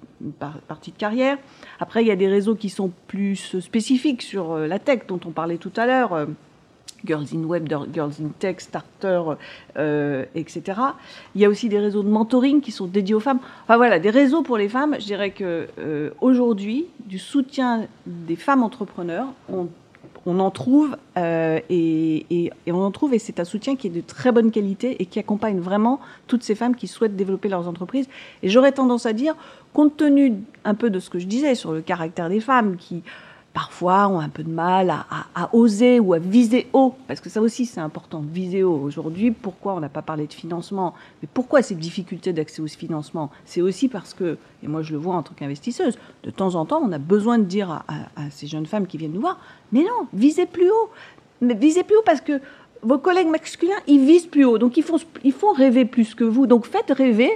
partie 0.67 0.91
de 0.91 0.97
carrière. 0.97 1.37
Après, 1.79 2.03
il 2.03 2.07
y 2.07 2.11
a 2.11 2.15
des 2.15 2.27
réseaux 2.27 2.55
qui 2.55 2.69
sont 2.69 2.91
plus 3.07 3.59
spécifiques 3.77 4.23
sur 4.23 4.53
euh, 4.53 4.65
la 4.65 4.79
tech 4.79 5.01
dont 5.07 5.19
on 5.27 5.29
parlait 5.29 5.57
tout 5.57 5.71
à 5.77 5.85
l'heure. 5.85 6.13
Euh, 6.13 6.25
Girls 7.05 7.27
in 7.35 7.43
Web, 7.43 7.71
Girls 7.93 8.13
in 8.19 8.29
Tech, 8.39 8.55
Starter, 8.57 9.21
euh, 9.77 10.25
etc. 10.33 10.63
Il 11.35 11.41
y 11.41 11.45
a 11.45 11.49
aussi 11.49 11.69
des 11.69 11.77
réseaux 11.77 12.01
de 12.01 12.09
mentoring 12.09 12.59
qui 12.59 12.71
sont 12.71 12.87
dédiés 12.87 13.13
aux 13.13 13.19
femmes. 13.19 13.39
Enfin 13.63 13.77
voilà, 13.77 13.99
des 13.99 14.09
réseaux 14.09 14.41
pour 14.41 14.57
les 14.57 14.67
femmes. 14.67 14.95
Je 14.99 15.05
dirais 15.05 15.29
que 15.29 15.67
aujourd'hui, 16.21 16.87
du 17.05 17.19
soutien 17.19 17.85
des 18.07 18.35
femmes 18.35 18.63
entrepreneurs, 18.63 19.27
on 19.47 20.39
en 20.39 20.49
trouve 20.49 20.97
et, 21.15 22.51
on 22.65 22.81
en 22.81 22.91
trouve 22.91 23.13
et 23.13 23.19
c'est 23.19 23.39
un 23.39 23.45
soutien 23.45 23.75
qui 23.75 23.87
est 23.87 23.91
de 23.91 24.01
très 24.01 24.31
bonne 24.31 24.49
qualité 24.49 24.99
et 24.99 25.05
qui 25.05 25.19
accompagne 25.19 25.59
vraiment 25.59 25.99
toutes 26.25 26.41
ces 26.41 26.55
femmes 26.55 26.75
qui 26.75 26.87
souhaitent 26.87 27.15
développer 27.15 27.47
leurs 27.47 27.67
entreprises. 27.67 28.09
Et 28.41 28.49
j'aurais 28.49 28.71
tendance 28.71 29.05
à 29.05 29.13
dire, 29.13 29.35
compte 29.71 29.95
tenu 29.97 30.33
un 30.65 30.73
peu 30.73 30.89
de 30.89 30.99
ce 30.99 31.11
que 31.11 31.19
je 31.19 31.27
disais 31.27 31.53
sur 31.53 31.73
le 31.73 31.81
caractère 31.81 32.27
des 32.27 32.39
femmes 32.39 32.75
qui 32.77 33.03
parfois 33.57 34.07
ont 34.07 34.19
un 34.19 34.29
peu 34.29 34.43
de 34.43 34.51
mal 34.51 34.91
à, 34.91 35.49
oser 35.51 35.99
ou 35.99 36.13
à 36.13 36.19
viser 36.19 36.67
haut, 36.73 36.93
parce 37.07 37.21
que 37.21 37.27
ça 37.27 37.41
aussi 37.41 37.65
c'est 37.65 37.79
important, 37.79 38.21
viser 38.21 38.61
haut. 38.61 38.79
Aujourd'hui, 38.83 39.31
pourquoi 39.31 39.73
on 39.73 39.79
n'a 39.79 39.89
pas 39.89 40.03
parlé 40.03 40.27
de 40.27 40.33
financement? 40.33 40.93
Mais 41.23 41.27
pourquoi 41.33 41.63
ces 41.63 41.73
difficultés 41.73 42.33
d'accès 42.33 42.61
au 42.61 42.67
financement? 42.67 43.31
C'est 43.45 43.61
aussi 43.61 43.87
parce 43.87 44.13
que, 44.13 44.37
et 44.61 44.67
moi 44.67 44.83
je 44.83 44.91
le 44.91 44.99
vois 44.99 45.15
en 45.15 45.23
tant 45.23 45.33
qu'investisseuse, 45.33 45.97
de 46.23 46.29
temps 46.29 46.53
en 46.53 46.65
temps 46.65 46.83
on 46.85 46.91
a 46.91 46.99
besoin 46.99 47.39
de 47.39 47.45
dire 47.45 47.71
à, 47.71 48.29
ces 48.29 48.45
jeunes 48.45 48.67
femmes 48.67 48.85
qui 48.85 48.99
viennent 48.99 49.13
nous 49.13 49.21
voir, 49.21 49.39
mais 49.71 49.81
non, 49.81 50.05
visez 50.13 50.45
plus 50.45 50.69
haut. 50.69 50.91
Mais 51.41 51.55
visez 51.55 51.81
plus 51.81 51.95
haut 51.95 52.05
parce 52.05 52.21
que 52.21 52.39
vos 52.83 52.99
collègues 52.99 53.29
masculins, 53.29 53.81
ils 53.87 54.05
visent 54.05 54.27
plus 54.27 54.45
haut. 54.45 54.59
Donc 54.59 54.77
ils 54.77 54.83
font, 54.83 54.97
ils 55.23 55.33
font 55.33 55.53
rêver 55.53 55.85
plus 55.85 56.13
que 56.13 56.23
vous. 56.23 56.45
Donc 56.45 56.67
faites 56.67 56.91
rêver. 56.91 57.31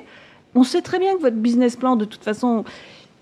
On 0.54 0.64
sait 0.64 0.84
très 0.84 1.00
bien 1.00 1.16
que 1.16 1.22
votre 1.22 1.38
business 1.38 1.76
plan, 1.76 1.96
de 1.96 2.06
toute 2.06 2.24
façon, 2.24 2.64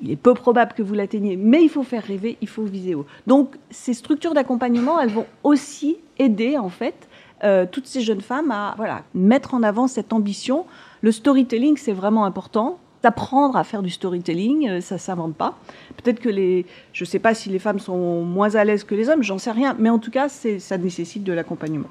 il 0.02 0.12
est 0.12 0.16
peu 0.16 0.34
probable 0.34 0.74
que 0.74 0.82
vous 0.82 0.94
l'atteigniez, 0.94 1.36
mais 1.36 1.62
il 1.64 1.70
faut 1.70 1.84
faire 1.84 2.04
rêver, 2.04 2.38
il 2.42 2.48
faut 2.48 2.64
viser 2.64 2.96
haut. 2.96 3.06
Donc 3.28 3.56
ces 3.70 3.94
structures 3.94 4.34
d'accompagnement, 4.34 5.00
elles 5.00 5.10
vont 5.10 5.26
aussi 5.44 5.98
aider 6.18 6.58
en 6.58 6.70
fait 6.70 7.08
euh, 7.44 7.66
toutes 7.70 7.88
ces 7.88 8.02
jeunes 8.02 8.22
femmes 8.22 8.52
à 8.52 8.74
voilà, 8.78 9.04
mettre 9.14 9.54
en 9.54 9.64
avant 9.64 9.88
cette 9.88 10.14
ambition. 10.14 10.66
Le 11.02 11.12
storytelling, 11.12 11.78
c'est 11.78 11.94
vraiment 11.94 12.26
important. 12.26 12.80
D'apprendre 13.02 13.56
à 13.56 13.64
faire 13.64 13.82
du 13.82 13.90
storytelling, 13.90 14.70
euh, 14.70 14.82
ça 14.82 14.96
ne 14.96 15.00
s'invente 15.00 15.36
pas. 15.36 15.58
Peut-être 15.96 16.20
que 16.20 16.28
les, 16.28 16.66
je 16.92 17.04
ne 17.04 17.08
sais 17.08 17.20
pas 17.20 17.34
si 17.34 17.48
les 17.48 17.60
femmes 17.60 17.80
sont 17.80 18.24
moins 18.24 18.56
à 18.56 18.66
l'aise 18.66 18.84
que 18.84 18.94
les 18.94 19.08
hommes, 19.08 19.24
j'en 19.24 19.38
sais 19.38 19.52
rien, 19.52 19.76
mais 19.80 19.90
en 19.90 20.00
tout 20.00 20.12
cas, 20.12 20.28
ça 20.28 20.78
nécessite 20.78 21.24
de 21.24 21.32
l'accompagnement. 21.32 21.88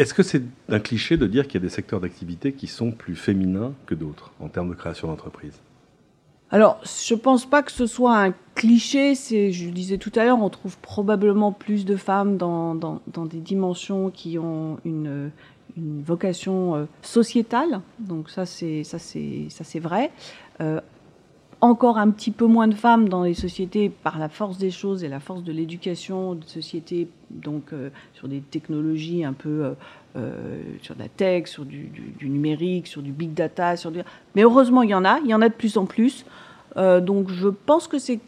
Est-ce 0.00 0.14
que 0.14 0.22
c'est 0.22 0.40
un 0.70 0.80
cliché 0.80 1.18
de 1.18 1.26
dire 1.26 1.46
qu'il 1.46 1.60
y 1.60 1.62
a 1.62 1.66
des 1.66 1.68
secteurs 1.68 2.00
d'activité 2.00 2.54
qui 2.54 2.68
sont 2.68 2.90
plus 2.90 3.14
féminins 3.14 3.74
que 3.84 3.94
d'autres 3.94 4.32
en 4.40 4.48
termes 4.48 4.70
de 4.70 4.74
création 4.74 5.08
d'entreprise? 5.08 5.60
Alors, 6.50 6.80
je 6.84 7.12
ne 7.12 7.18
pense 7.18 7.44
pas 7.44 7.62
que 7.62 7.70
ce 7.70 7.84
soit 7.84 8.16
un 8.16 8.32
cliché. 8.54 9.14
C'est, 9.14 9.52
je 9.52 9.66
le 9.66 9.72
disais 9.72 9.98
tout 9.98 10.10
à 10.16 10.24
l'heure, 10.24 10.40
on 10.40 10.48
trouve 10.48 10.78
probablement 10.78 11.52
plus 11.52 11.84
de 11.84 11.96
femmes 11.96 12.38
dans, 12.38 12.74
des 13.30 13.40
dimensions 13.40 14.08
qui 14.08 14.38
ont 14.38 14.78
une, 14.86 15.32
vocation 15.76 16.76
euh, 16.76 16.84
sociétale. 17.02 17.82
Donc 17.98 18.30
ça, 18.30 18.46
c'est 18.46 18.84
ça, 18.84 18.98
c'est 18.98 19.48
ça, 19.50 19.64
c'est 19.64 19.80
vrai. 19.80 20.12
Euh, 20.62 20.80
encore 21.60 21.98
un 21.98 22.10
petit 22.10 22.30
peu 22.30 22.46
moins 22.46 22.68
de 22.68 22.74
femmes 22.74 23.08
dans 23.08 23.22
les 23.22 23.34
sociétés 23.34 23.90
par 23.90 24.18
la 24.18 24.28
force 24.28 24.58
des 24.58 24.70
choses 24.70 25.04
et 25.04 25.08
la 25.08 25.20
force 25.20 25.44
de 25.44 25.52
l'éducation 25.52 26.34
de 26.34 26.44
sociétés, 26.44 27.08
donc 27.30 27.72
euh, 27.72 27.90
sur 28.14 28.28
des 28.28 28.40
technologies 28.40 29.24
un 29.24 29.34
peu 29.34 29.64
euh, 29.64 29.72
euh, 30.16 30.62
sur 30.82 30.94
la 30.98 31.08
tech, 31.08 31.48
sur 31.48 31.64
du, 31.64 31.90
numérique, 32.22 32.86
sur 32.86 33.02
du 33.02 33.12
big 33.12 33.34
data, 33.34 33.76
sur 33.76 33.90
du... 33.90 34.00
mais 34.34 34.42
heureusement 34.42 34.82
il 34.82 34.90
y 34.90 34.94
en 34.94 35.04
a, 35.04 35.18
il 35.20 35.28
y 35.28 35.34
en 35.34 35.42
a 35.42 35.48
de 35.48 35.54
plus 35.54 35.76
en 35.76 35.84
plus. 35.86 36.24
donc 36.76 37.30
je 37.30 37.48
pense 37.48 37.88
que 37.88 37.98
c'est 37.98 38.20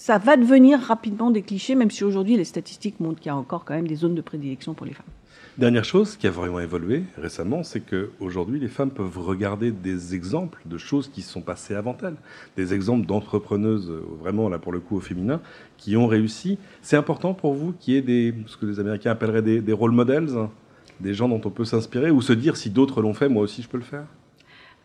ça 0.00 0.16
va 0.16 0.38
devenir 0.38 0.80
rapidement 0.80 1.30
des 1.30 1.42
clichés, 1.42 1.74
même 1.74 1.90
si 1.90 2.04
aujourd'hui 2.04 2.38
les 2.38 2.44
statistiques 2.44 3.00
montrent 3.00 3.20
qu'il 3.20 3.26
y 3.26 3.32
a 3.32 3.36
encore 3.36 3.66
quand 3.66 3.74
même 3.74 3.86
des 3.86 3.96
zones 3.96 4.14
de 4.14 4.22
prédilection 4.22 4.72
pour 4.72 4.86
les 4.86 4.94
femmes. 4.94 5.04
Dernière 5.58 5.84
chose 5.84 6.16
qui 6.16 6.26
a 6.26 6.30
vraiment 6.30 6.58
évolué 6.58 7.02
récemment, 7.18 7.62
c'est 7.62 7.80
qu'aujourd'hui, 7.80 8.58
les 8.58 8.68
femmes 8.68 8.92
peuvent 8.92 9.18
regarder 9.18 9.72
des 9.72 10.14
exemples 10.14 10.62
de 10.64 10.78
choses 10.78 11.08
qui 11.08 11.20
sont 11.20 11.42
passées 11.42 11.74
avant 11.74 11.94
elles, 12.02 12.16
des 12.56 12.72
exemples 12.72 13.04
d'entrepreneuses, 13.04 13.90
euh, 13.90 14.02
vraiment 14.18 14.48
là 14.48 14.58
pour 14.58 14.72
le 14.72 14.80
coup 14.80 14.96
au 14.96 15.00
féminin, 15.00 15.42
qui 15.76 15.98
ont 15.98 16.06
réussi. 16.06 16.56
C'est 16.80 16.96
important 16.96 17.34
pour 17.34 17.52
vous 17.52 17.74
qu'il 17.78 17.92
y 17.92 17.98
ait 17.98 18.34
ce 18.46 18.56
que 18.56 18.64
les 18.64 18.80
Américains 18.80 19.10
appelleraient 19.10 19.42
des, 19.42 19.60
des 19.60 19.72
role 19.74 19.92
models, 19.92 20.30
des 21.00 21.12
gens 21.12 21.28
dont 21.28 21.42
on 21.44 21.50
peut 21.50 21.66
s'inspirer, 21.66 22.10
ou 22.10 22.22
se 22.22 22.32
dire 22.32 22.56
si 22.56 22.70
d'autres 22.70 23.02
l'ont 23.02 23.12
fait, 23.12 23.28
moi 23.28 23.42
aussi 23.42 23.60
je 23.60 23.68
peux 23.68 23.76
le 23.76 23.84
faire? 23.84 24.06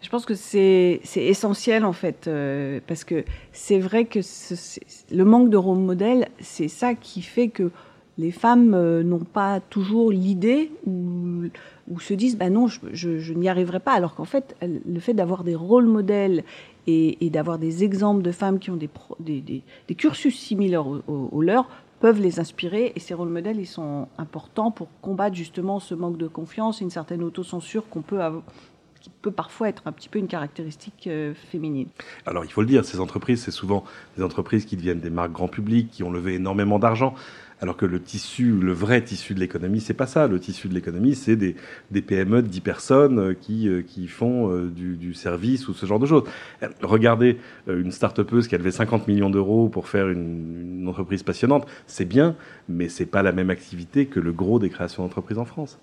Je 0.06 0.10
pense 0.12 0.28
que 0.28 0.36
c'est 0.36 1.02
essentiel 1.15 1.84
en 1.84 1.91
fait, 1.91 2.28
euh, 2.28 2.80
parce 2.86 3.04
que 3.04 3.26
c'est 3.52 3.80
vrai 3.80 4.06
que 4.06 4.20
le 5.12 5.26
manque 5.26 5.50
de 5.50 5.58
role 5.58 5.80
modèle, 5.80 6.28
c'est 6.39 6.68
ça 6.68 6.94
qui 6.94 7.24
fait 7.24 7.48
que 7.48 7.72
les 8.20 8.30
femmes 8.30 8.76
euh, 8.76 9.02
n'ont 9.02 9.24
pas 9.24 9.60
toujours 9.62 10.12
l'idée 10.12 10.72
ou, 10.86 11.50
se 12.00 12.13
disent 12.13 12.38
bah 12.38 12.52
non, 12.52 12.68
je, 12.68 13.34
n'y 13.34 13.50
arriverai 13.50 13.80
pas. 13.80 13.94
Alors 13.94 14.13
qu'en 14.13 14.26
fait, 14.26 14.56
le 14.62 15.00
fait 15.00 15.15
d'avoir 15.15 15.44
des 15.44 15.56
rôles 15.56 15.88
modèles 15.88 16.44
et, 16.86 17.32
d'avoir 17.32 17.58
des 17.58 17.84
exemples 17.84 18.22
de 18.22 18.32
femmes 18.32 18.60
qui 18.60 18.70
ont 18.70 18.78
des, 18.78 18.89
des, 19.41 19.96
cursus 19.96 20.38
similaires 20.38 20.86
aux, 20.86 21.41
leurs 21.41 21.68
peuvent 22.00 22.22
les 22.22 22.39
inspirer. 22.39 22.94
Et 22.96 23.00
ces 23.00 23.15
rôles 23.15 23.30
modèles, 23.30 23.60
ils 23.60 23.65
sont 23.65 24.08
importants 24.20 24.70
pour 24.70 24.88
combattre 25.02 25.36
justement 25.36 25.80
ce 25.80 25.96
manque 25.96 26.18
de 26.18 26.28
confiance 26.28 26.80
et 26.82 26.84
une 26.84 26.91
certaine 26.91 27.24
autocensure 27.24 27.89
qu'on 27.89 28.04
peut 28.04 28.22
avoir 28.22 28.44
qui 29.06 29.12
peut 29.22 29.30
parfois 29.30 29.70
être 29.70 29.84
un 29.86 29.91
petit 29.91 30.10
peu 30.10 30.18
une 30.18 30.28
caractéristique 30.28 31.06
euh, 31.06 31.36
féminine. 31.52 31.89
Alors 32.26 32.44
il 32.44 32.52
faut 32.52 32.62
le 32.62 32.68
dire, 32.68 32.84
ces 32.84 33.00
entreprises, 33.00 33.44
c'est 33.44 33.52
souvent 33.52 33.84
des 34.18 34.24
entreprises 34.24 34.65
qui 34.65 34.78
deviennent 34.78 35.00
des 35.00 35.12
marques 35.12 35.32
grand 35.32 35.48
public, 35.48 35.91
qui 35.91 36.02
ont 36.02 36.10
levé 36.10 36.34
énormément 36.34 36.80
d'argent. 36.80 37.13
Alors 37.62 37.78
que 37.78 37.86
le 37.86 38.02
tissu, 38.02 38.52
le 38.52 38.74
vrai 38.74 39.04
tissu 39.04 39.36
de 39.36 39.39
l'économie, 39.39 39.80
c'est 39.80 39.94
pas 39.94 40.08
ça. 40.08 40.28
Le 40.28 40.39
tissu 40.39 40.70
de 40.70 40.74
l'économie, 40.74 41.13
c'est 41.13 41.36
des, 41.36 41.56
PME 42.02 42.41
de 42.41 42.48
10 42.48 42.62
personnes 42.62 43.20
euh, 43.20 43.34
qui, 43.39 43.70
euh, 43.70 43.84
qui 43.84 44.08
font 44.08 44.50
du, 44.58 45.13
service 45.13 45.68
ou 45.68 45.76
ce 45.76 45.86
genre 45.86 46.00
de 46.00 46.08
choses. 46.08 46.24
Regardez 46.82 47.38
une 47.68 47.91
start-upeuse 47.91 48.48
qui 48.48 48.56
a 48.56 48.58
levé 48.58 48.72
50 48.72 49.08
millions 49.08 49.30
d'euros 49.30 49.70
pour 49.70 49.88
faire 49.88 50.10
une, 50.10 50.80
une 50.80 50.88
entreprise 50.88 51.22
passionnante, 51.22 51.68
c'est 51.86 52.06
bien, 52.06 52.36
mais 52.68 52.89
c'est 52.89 53.06
pas 53.06 53.22
la 53.22 53.32
même 53.32 53.52
activité 53.52 54.08
que 54.08 54.20
le 54.20 54.34
gros 54.34 54.58
des 54.58 54.72
créations 54.72 55.04
d'entreprises 55.04 55.38
en 55.38 55.46
France. 55.46 55.78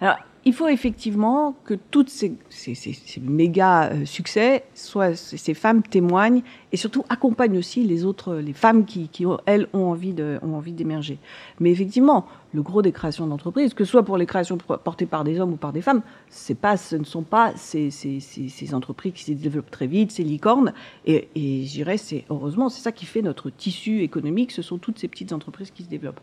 Alors, 0.00 0.16
il 0.46 0.52
faut 0.52 0.68
effectivement 0.68 1.56
que 1.64 1.74
toutes 1.74 2.08
ces, 2.08 2.36
méga 3.20 3.90
euh, 3.90 4.04
succès, 4.04 4.62
soit 4.74 5.16
ces 5.16 5.54
femmes 5.54 5.82
témoignent 5.82 6.42
et 6.70 6.76
surtout 6.76 7.04
accompagnent 7.08 7.58
aussi 7.58 7.82
les 7.82 8.04
autres, 8.04 8.36
les 8.36 8.52
femmes 8.52 8.84
qui, 8.84 9.10
elles, 9.46 9.66
ont 9.72 9.86
envie 9.90 10.12
de, 10.12 10.38
ont 10.42 10.54
envie 10.54 10.72
d'émerger. 10.72 11.18
Mais 11.58 11.72
effectivement, 11.72 12.26
le 12.54 12.62
gros 12.62 12.80
des 12.80 12.92
créations 12.92 13.26
d'entreprises, 13.26 13.74
que 13.74 13.84
ce 13.84 13.90
soit 13.90 14.04
pour 14.04 14.16
les 14.18 14.26
créations 14.26 14.56
portées 14.56 15.06
par 15.06 15.24
des 15.24 15.40
hommes 15.40 15.54
ou 15.54 15.56
par 15.56 15.72
des 15.72 15.82
femmes, 15.82 16.02
c'est 16.28 16.54
pas, 16.54 16.76
ce 16.76 16.94
ne 16.94 17.04
sont 17.04 17.24
pas 17.24 17.52
ces, 17.56 17.90
entreprises 18.72 19.14
qui 19.14 19.24
se 19.24 19.32
développent 19.32 19.72
très 19.72 19.88
vite, 19.88 20.12
ces 20.12 20.22
licornes. 20.22 20.72
Et, 21.06 21.28
et 21.34 21.64
je 21.64 21.72
dirais, 21.72 21.96
c'est 21.96 22.24
heureusement, 22.30 22.68
c'est 22.68 22.82
ça 22.82 22.92
qui 22.92 23.06
fait 23.06 23.22
notre 23.22 23.50
tissu 23.50 24.02
économique. 24.02 24.52
Ce 24.52 24.62
sont 24.62 24.78
toutes 24.78 25.00
ces 25.00 25.08
petites 25.08 25.32
entreprises 25.32 25.72
qui 25.72 25.82
se 25.82 25.88
développent. 25.88 26.20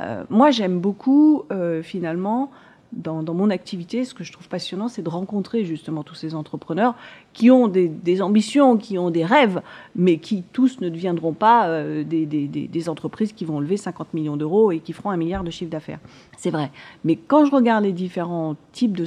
Euh, 0.00 0.24
moi, 0.30 0.50
j'aime 0.50 0.80
beaucoup 0.80 1.44
euh, 1.52 1.82
finalement 1.82 2.50
dans, 2.92 3.22
mon 3.34 3.50
activité, 3.50 4.04
ce 4.04 4.14
que 4.14 4.24
je 4.24 4.32
trouve 4.32 4.48
passionnant, 4.48 4.88
c'est 4.88 5.02
de 5.02 5.08
rencontrer 5.08 5.64
justement 5.64 6.02
tous 6.02 6.14
ces 6.14 6.34
entrepreneurs 6.34 6.94
qui 7.32 7.50
ont 7.50 7.68
des, 7.68 8.22
ambitions, 8.22 8.76
qui 8.76 8.98
ont 8.98 9.10
des 9.10 9.24
rêves, 9.24 9.62
mais 9.96 10.18
qui 10.18 10.42
tous 10.52 10.80
ne 10.80 10.88
deviendront 10.88 11.32
pas 11.32 11.68
euh, 11.68 12.04
des, 12.04 12.88
entreprises 12.88 13.32
qui 13.32 13.44
vont 13.44 13.60
lever 13.60 13.76
50 13.76 14.12
millions 14.12 14.36
d'euros 14.36 14.72
et 14.72 14.80
qui 14.80 14.92
feront 14.92 15.10
un 15.10 15.16
milliard 15.16 15.44
de 15.44 15.50
chiffre 15.50 15.70
d'affaires. 15.70 16.00
C'est 16.36 16.50
vrai. 16.50 16.70
Mais 17.04 17.16
quand 17.16 17.44
je 17.44 17.52
regarde 17.52 17.84
les 17.84 17.92
différents 17.92 18.56
types 18.72 19.00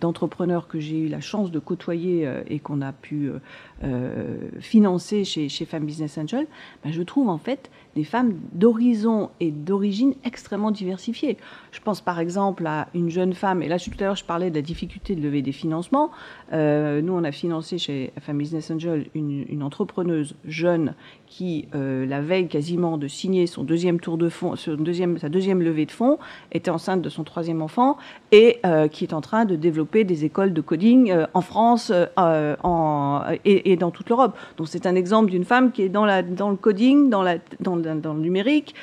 d'entrepreneurs 0.00 0.68
que 0.68 0.78
j'ai 0.78 0.98
eu 0.98 1.08
la 1.08 1.20
chance 1.20 1.50
de 1.50 1.58
côtoyer 1.58 2.26
euh, 2.26 2.42
et 2.46 2.58
qu'on 2.58 2.80
a 2.80 2.92
pu 2.92 3.30
euh, 3.82 4.36
financer 4.60 5.24
chez, 5.24 5.48
chez 5.48 5.64
Femmes 5.64 5.84
Business 5.84 6.16
Angel, 6.16 6.46
ben 6.84 6.92
je 6.92 7.02
trouve 7.02 7.28
en 7.28 7.38
fait 7.38 7.70
des 7.96 8.04
femmes 8.04 8.34
d'horizon 8.52 9.30
et 9.40 9.50
d'origine 9.50 10.14
extrêmement 10.24 10.70
diversifiées. 10.70 11.36
Je 11.72 11.80
pense 11.80 12.00
par 12.00 12.20
exemple 12.20 12.66
à 12.66 12.88
une 12.94 13.02
une 13.02 13.10
jeune 13.10 13.32
femme, 13.34 13.62
et 13.62 13.68
là 13.68 13.78
tout 13.78 13.90
à 13.98 14.04
l'heure 14.04 14.16
je 14.16 14.24
parlais 14.24 14.50
de 14.50 14.54
la 14.54 14.62
difficulté 14.62 15.14
de 15.14 15.20
lever 15.20 15.42
des 15.42 15.52
financements, 15.52 16.10
nous 16.52 17.12
on 17.12 17.24
a 17.24 17.32
financé 17.42 17.76
chez 17.76 18.12
FM 18.18 18.38
Business 18.38 18.70
Angel 18.70 19.06
une, 19.16 19.64
entrepreneuse 19.64 20.36
jeune 20.44 20.94
qui, 21.26 21.66
la 21.72 22.20
veille 22.20 22.46
quasiment 22.46 22.98
de 22.98 23.08
signer 23.08 23.48
son 23.48 23.64
deuxième 23.64 23.98
tour 23.98 24.16
de 24.16 24.28
fonds, 24.28 24.54
deuxième, 24.78 25.18
sa 25.18 25.28
deuxième 25.28 25.60
levée 25.60 25.86
de 25.86 25.90
fonds, 25.90 26.18
était 26.52 26.70
enceinte 26.70 27.02
de 27.02 27.08
son 27.08 27.24
troisième 27.24 27.60
enfant 27.60 27.96
et 28.30 28.60
qui 28.92 29.02
est 29.04 29.12
en 29.12 29.20
train 29.20 29.44
de 29.44 29.56
développer 29.56 30.04
des 30.04 30.24
écoles 30.24 30.52
de 30.52 30.60
coding 30.60 31.12
en 31.34 31.40
France 31.40 31.92
en, 32.16 33.22
et, 33.44 33.76
dans 33.76 33.90
toute 33.90 34.08
l'Europe. 34.08 34.38
Donc 34.56 34.68
c'est 34.68 34.86
un 34.86 34.94
exemple 34.94 35.30
d'une 35.30 35.44
femme 35.44 35.72
qui 35.72 35.82
est 35.82 35.88
dans, 35.88 36.04
la, 36.04 36.22
dans 36.22 36.50
le 36.50 36.56
coding, 36.56 37.10
dans, 37.10 37.22
la, 37.22 37.38
dans, 37.58 37.76
dans 37.76 38.14
le 38.14 38.20
numérique, 38.20 38.76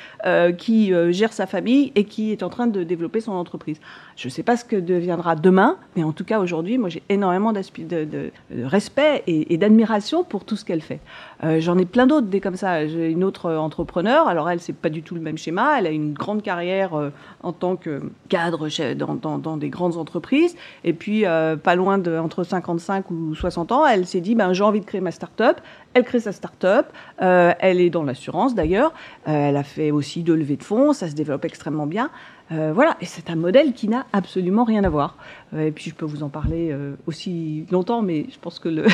qui 0.58 0.92
gère 1.12 1.32
sa 1.32 1.46
famille 1.46 1.92
et 1.94 2.04
qui 2.04 2.32
est 2.32 2.42
en 2.42 2.50
train 2.50 2.66
de 2.66 2.82
développer 2.84 3.20
son 3.20 3.32
entreprise. 3.32 3.80
Je 4.16 4.28
ne 4.28 4.30
sais 4.30 4.42
pas 4.42 4.58
ce 4.58 4.66
que 4.66 4.76
deviendra 4.76 5.34
demain, 5.34 5.78
mais 5.96 6.02
en 6.02 6.12
tout 6.12 6.24
cas 6.24 6.40
aujourd'hui, 6.40 6.76
moi 6.76 6.90
j'ai 6.90 7.02
énormément 7.08 7.54
de, 7.54 8.04
de, 8.04 8.30
respect 8.64 9.22
et, 9.26 9.56
d'admiration 9.56 10.24
pour 10.24 10.44
tout 10.44 10.56
ce 10.56 10.64
qu'elle 10.64 10.80
fait. 10.80 11.00
Euh, 11.44 11.60
j'en 11.60 11.78
ai 11.78 11.84
plein 11.84 12.06
d'autres 12.06 12.26
des 12.26 12.40
comme 12.40 12.56
ça. 12.56 12.86
J'ai 12.86 13.10
une 13.10 13.24
autre 13.24 13.52
entrepreneur, 13.52 14.28
alors 14.28 14.50
elle 14.50 14.60
c'est 14.60 14.72
pas 14.72 14.88
du 14.88 15.02
tout 15.02 15.14
le 15.14 15.20
même 15.20 15.38
schéma. 15.38 15.78
Elle 15.78 15.86
a 15.86 15.90
une 15.90 16.12
grande 16.12 16.42
carrière 16.42 16.94
euh, 16.94 17.10
en 17.42 17.52
tant 17.52 17.76
que 17.76 18.02
cadre 18.28 18.68
dans, 18.94 19.56
des 19.56 19.68
grandes 19.68 19.96
entreprises, 19.96 20.56
et 20.84 20.92
puis 20.92 21.26
euh, 21.26 21.56
pas 21.56 21.74
loin 21.74 21.98
de 21.98 22.16
entre 22.16 22.44
55 22.44 23.10
ou 23.10 23.34
60 23.34 23.72
ans, 23.72 23.86
elle 23.86 24.06
s'est 24.06 24.20
dit 24.20 24.34
ben 24.34 24.52
j'ai 24.52 24.64
envie 24.64 24.80
de 24.80 24.86
créer 24.86 25.00
ma 25.00 25.12
start-up. 25.12 25.60
Elle 25.92 26.04
crée 26.04 26.20
sa 26.20 26.30
start-up. 26.32 26.86
elle 27.18 27.80
est 27.80 27.90
dans 27.90 28.04
l'assurance 28.04 28.54
d'ailleurs. 28.54 28.92
elle 29.24 29.56
a 29.56 29.64
fait 29.64 29.90
aussi 29.90 30.22
de 30.22 30.32
levées 30.32 30.56
de 30.56 30.62
fonds. 30.62 30.92
Ça 30.92 31.08
se 31.08 31.14
développe 31.14 31.44
extrêmement 31.44 31.86
bien. 31.86 32.10
Euh, 32.52 32.72
voilà, 32.74 32.96
et 33.00 33.04
c'est 33.04 33.30
un 33.30 33.36
modèle 33.36 33.74
qui 33.74 33.86
n'a 33.88 34.06
absolument 34.12 34.64
rien 34.64 34.82
à 34.82 34.88
voir. 34.88 35.14
Euh, 35.54 35.68
et 35.68 35.70
puis 35.70 35.90
je 35.90 35.94
peux 35.94 36.04
vous 36.04 36.24
en 36.24 36.28
parler 36.28 36.70
euh, 36.72 36.96
aussi 37.06 37.64
longtemps, 37.70 38.02
mais 38.02 38.26
je 38.30 38.38
pense 38.40 38.58
que 38.58 38.68
le, 38.68 38.86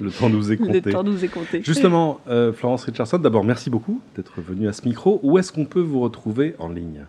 le, 0.00 0.10
temps, 0.10 0.30
nous 0.30 0.50
est 0.50 0.56
compté. 0.56 0.80
le 0.80 0.92
temps 0.92 1.04
nous 1.04 1.22
est 1.22 1.28
compté. 1.28 1.62
Justement, 1.62 2.20
Florence 2.54 2.84
Richardson, 2.84 3.18
d'abord 3.18 3.44
merci 3.44 3.68
beaucoup 3.68 4.00
d'être 4.16 4.40
venue 4.40 4.66
à 4.68 4.72
ce 4.72 4.88
micro. 4.88 5.20
Où 5.22 5.36
est-ce 5.38 5.52
qu'on 5.52 5.66
peut 5.66 5.80
vous 5.80 6.00
retrouver 6.00 6.54
en 6.58 6.70
ligne? 6.70 7.04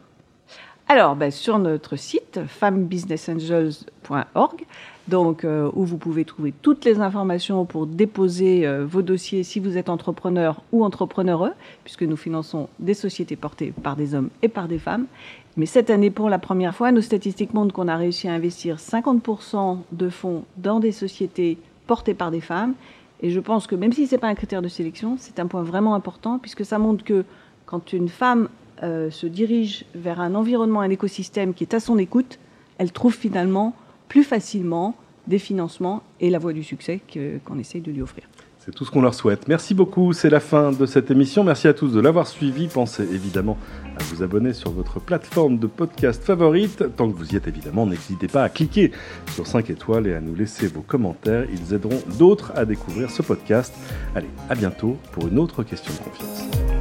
Alors, 0.90 1.16
ben, 1.16 1.32
sur 1.32 1.58
notre 1.58 1.96
site, 1.96 2.42
femmesbusinessangels.org, 2.46 4.66
donc 5.08 5.48
où 5.74 5.86
vous 5.86 5.98
pouvez 5.98 6.26
trouver 6.26 6.54
toutes 6.62 6.84
les 6.84 7.00
informations 7.00 7.64
pour 7.64 7.88
déposer 7.88 8.68
vos 8.84 9.02
dossiers 9.02 9.44
si 9.44 9.62
vous 9.62 9.78
êtes 9.78 9.88
entrepreneur 9.88 10.62
ou 10.74 10.84
entrepreneureux, 10.84 11.54
puisque 11.86 12.04
nous 12.04 12.18
finançons 12.18 12.68
des 12.80 12.94
sociétés 12.94 13.38
portées 13.38 13.74
par 13.84 13.96
des 13.96 14.16
hommes 14.16 14.32
et 14.42 14.50
par 14.50 14.68
des 14.68 14.80
femmes. 14.80 15.06
Mais 15.58 15.66
cette 15.66 15.90
année, 15.90 16.12
pour 16.12 16.30
la 16.30 16.40
première 16.40 16.76
fois, 16.76 16.92
nos 16.92 17.02
statistiques 17.02 17.54
montrent 17.54 17.74
qu'on 17.74 17.88
a 17.88 17.98
réussi 17.98 18.28
à 18.28 18.34
investir 18.34 18.78
50% 18.78 19.80
de 19.92 20.10
fonds 20.10 20.46
dans 20.58 20.80
des 20.80 20.92
sociétés 20.92 21.58
portées 21.88 22.14
par 22.14 22.32
des 22.32 22.42
femmes. 22.42 22.74
Et 23.22 23.32
je 23.32 23.40
pense 23.40 23.68
que 23.68 23.76
même 23.76 23.92
si 23.92 24.08
ce 24.08 24.16
n'est 24.16 24.20
pas 24.20 24.28
un 24.28 24.36
critère 24.36 24.62
de 24.62 24.70
sélection, 24.70 25.16
c'est 25.20 25.40
un 25.40 25.48
point 25.48 25.64
vraiment 25.64 25.94
important, 25.94 26.40
puisque 26.40 26.66
ça 26.66 26.80
montre 26.80 27.04
que 27.04 27.26
quand 27.66 27.94
une 27.94 28.10
femme 28.10 28.50
euh, 28.82 29.12
se 29.12 29.28
dirige 29.28 29.86
vers 29.94 30.22
un 30.22 30.36
environnement, 30.36 30.82
un 30.82 30.90
écosystème 30.90 31.54
qui 31.54 31.64
est 31.64 31.74
à 31.74 31.80
son 31.80 31.98
écoute, 31.98 32.40
elle 32.78 32.92
trouve 32.92 33.14
finalement 33.14 33.76
plus 34.08 34.24
facilement 34.24 34.96
des 35.28 35.38
financements 35.38 36.02
et 36.20 36.30
la 36.30 36.40
voie 36.40 36.54
du 36.54 36.64
succès 36.64 37.00
qu'on 37.46 37.60
essaye 37.60 37.82
de 37.82 37.92
lui 37.92 38.02
offrir. 38.02 38.24
C'est 38.64 38.76
tout 38.76 38.86
ce 38.86 38.92
qu'on 38.92 39.02
leur 39.02 39.16
souhaite. 39.16 39.48
Merci 39.48 39.74
beaucoup, 39.74 40.14
c'est 40.14 40.30
la 40.30 40.40
fin 40.40 40.72
de 40.72 40.86
cette 40.86 41.10
émission. 41.10 41.44
Merci 41.44 41.68
à 41.68 41.74
tous 41.74 41.94
de 41.94 42.00
l'avoir 42.00 42.28
suivi. 42.28 42.68
Pensez 42.68 43.02
évidemment 43.02 43.58
à 43.98 44.04
vous 44.04 44.22
abonner 44.22 44.54
sur 44.54 44.70
votre 44.70 45.00
plateforme 45.00 45.58
de 45.58 45.66
podcast 45.66 46.24
favorite. 46.24 46.96
Tant 46.96 47.12
que 47.12 47.18
vous 47.18 47.34
y 47.34 47.36
êtes 47.36 47.48
évidemment, 47.48 47.88
n'hésitez 47.88 48.28
pas 48.28 48.44
à 48.44 48.50
cliquer 48.50 48.92
sur 49.34 49.48
5 49.48 49.72
étoiles 49.72 50.06
et 50.06 50.14
à 50.14 50.22
nous 50.22 50.36
laisser 50.36 50.68
vos 50.68 50.82
commentaires. 50.82 51.48
Ils 51.52 51.74
aideront 51.74 52.04
d'autres 52.20 52.52
à 52.56 52.66
découvrir 52.66 53.10
ce 53.10 53.24
podcast. 53.24 53.74
Allez, 54.14 54.30
à 54.48 54.54
bientôt 54.54 54.96
pour 55.12 55.28
une 55.28 55.40
autre 55.40 55.64
question 55.64 55.92
de 55.94 56.10
confiance. 56.10 56.81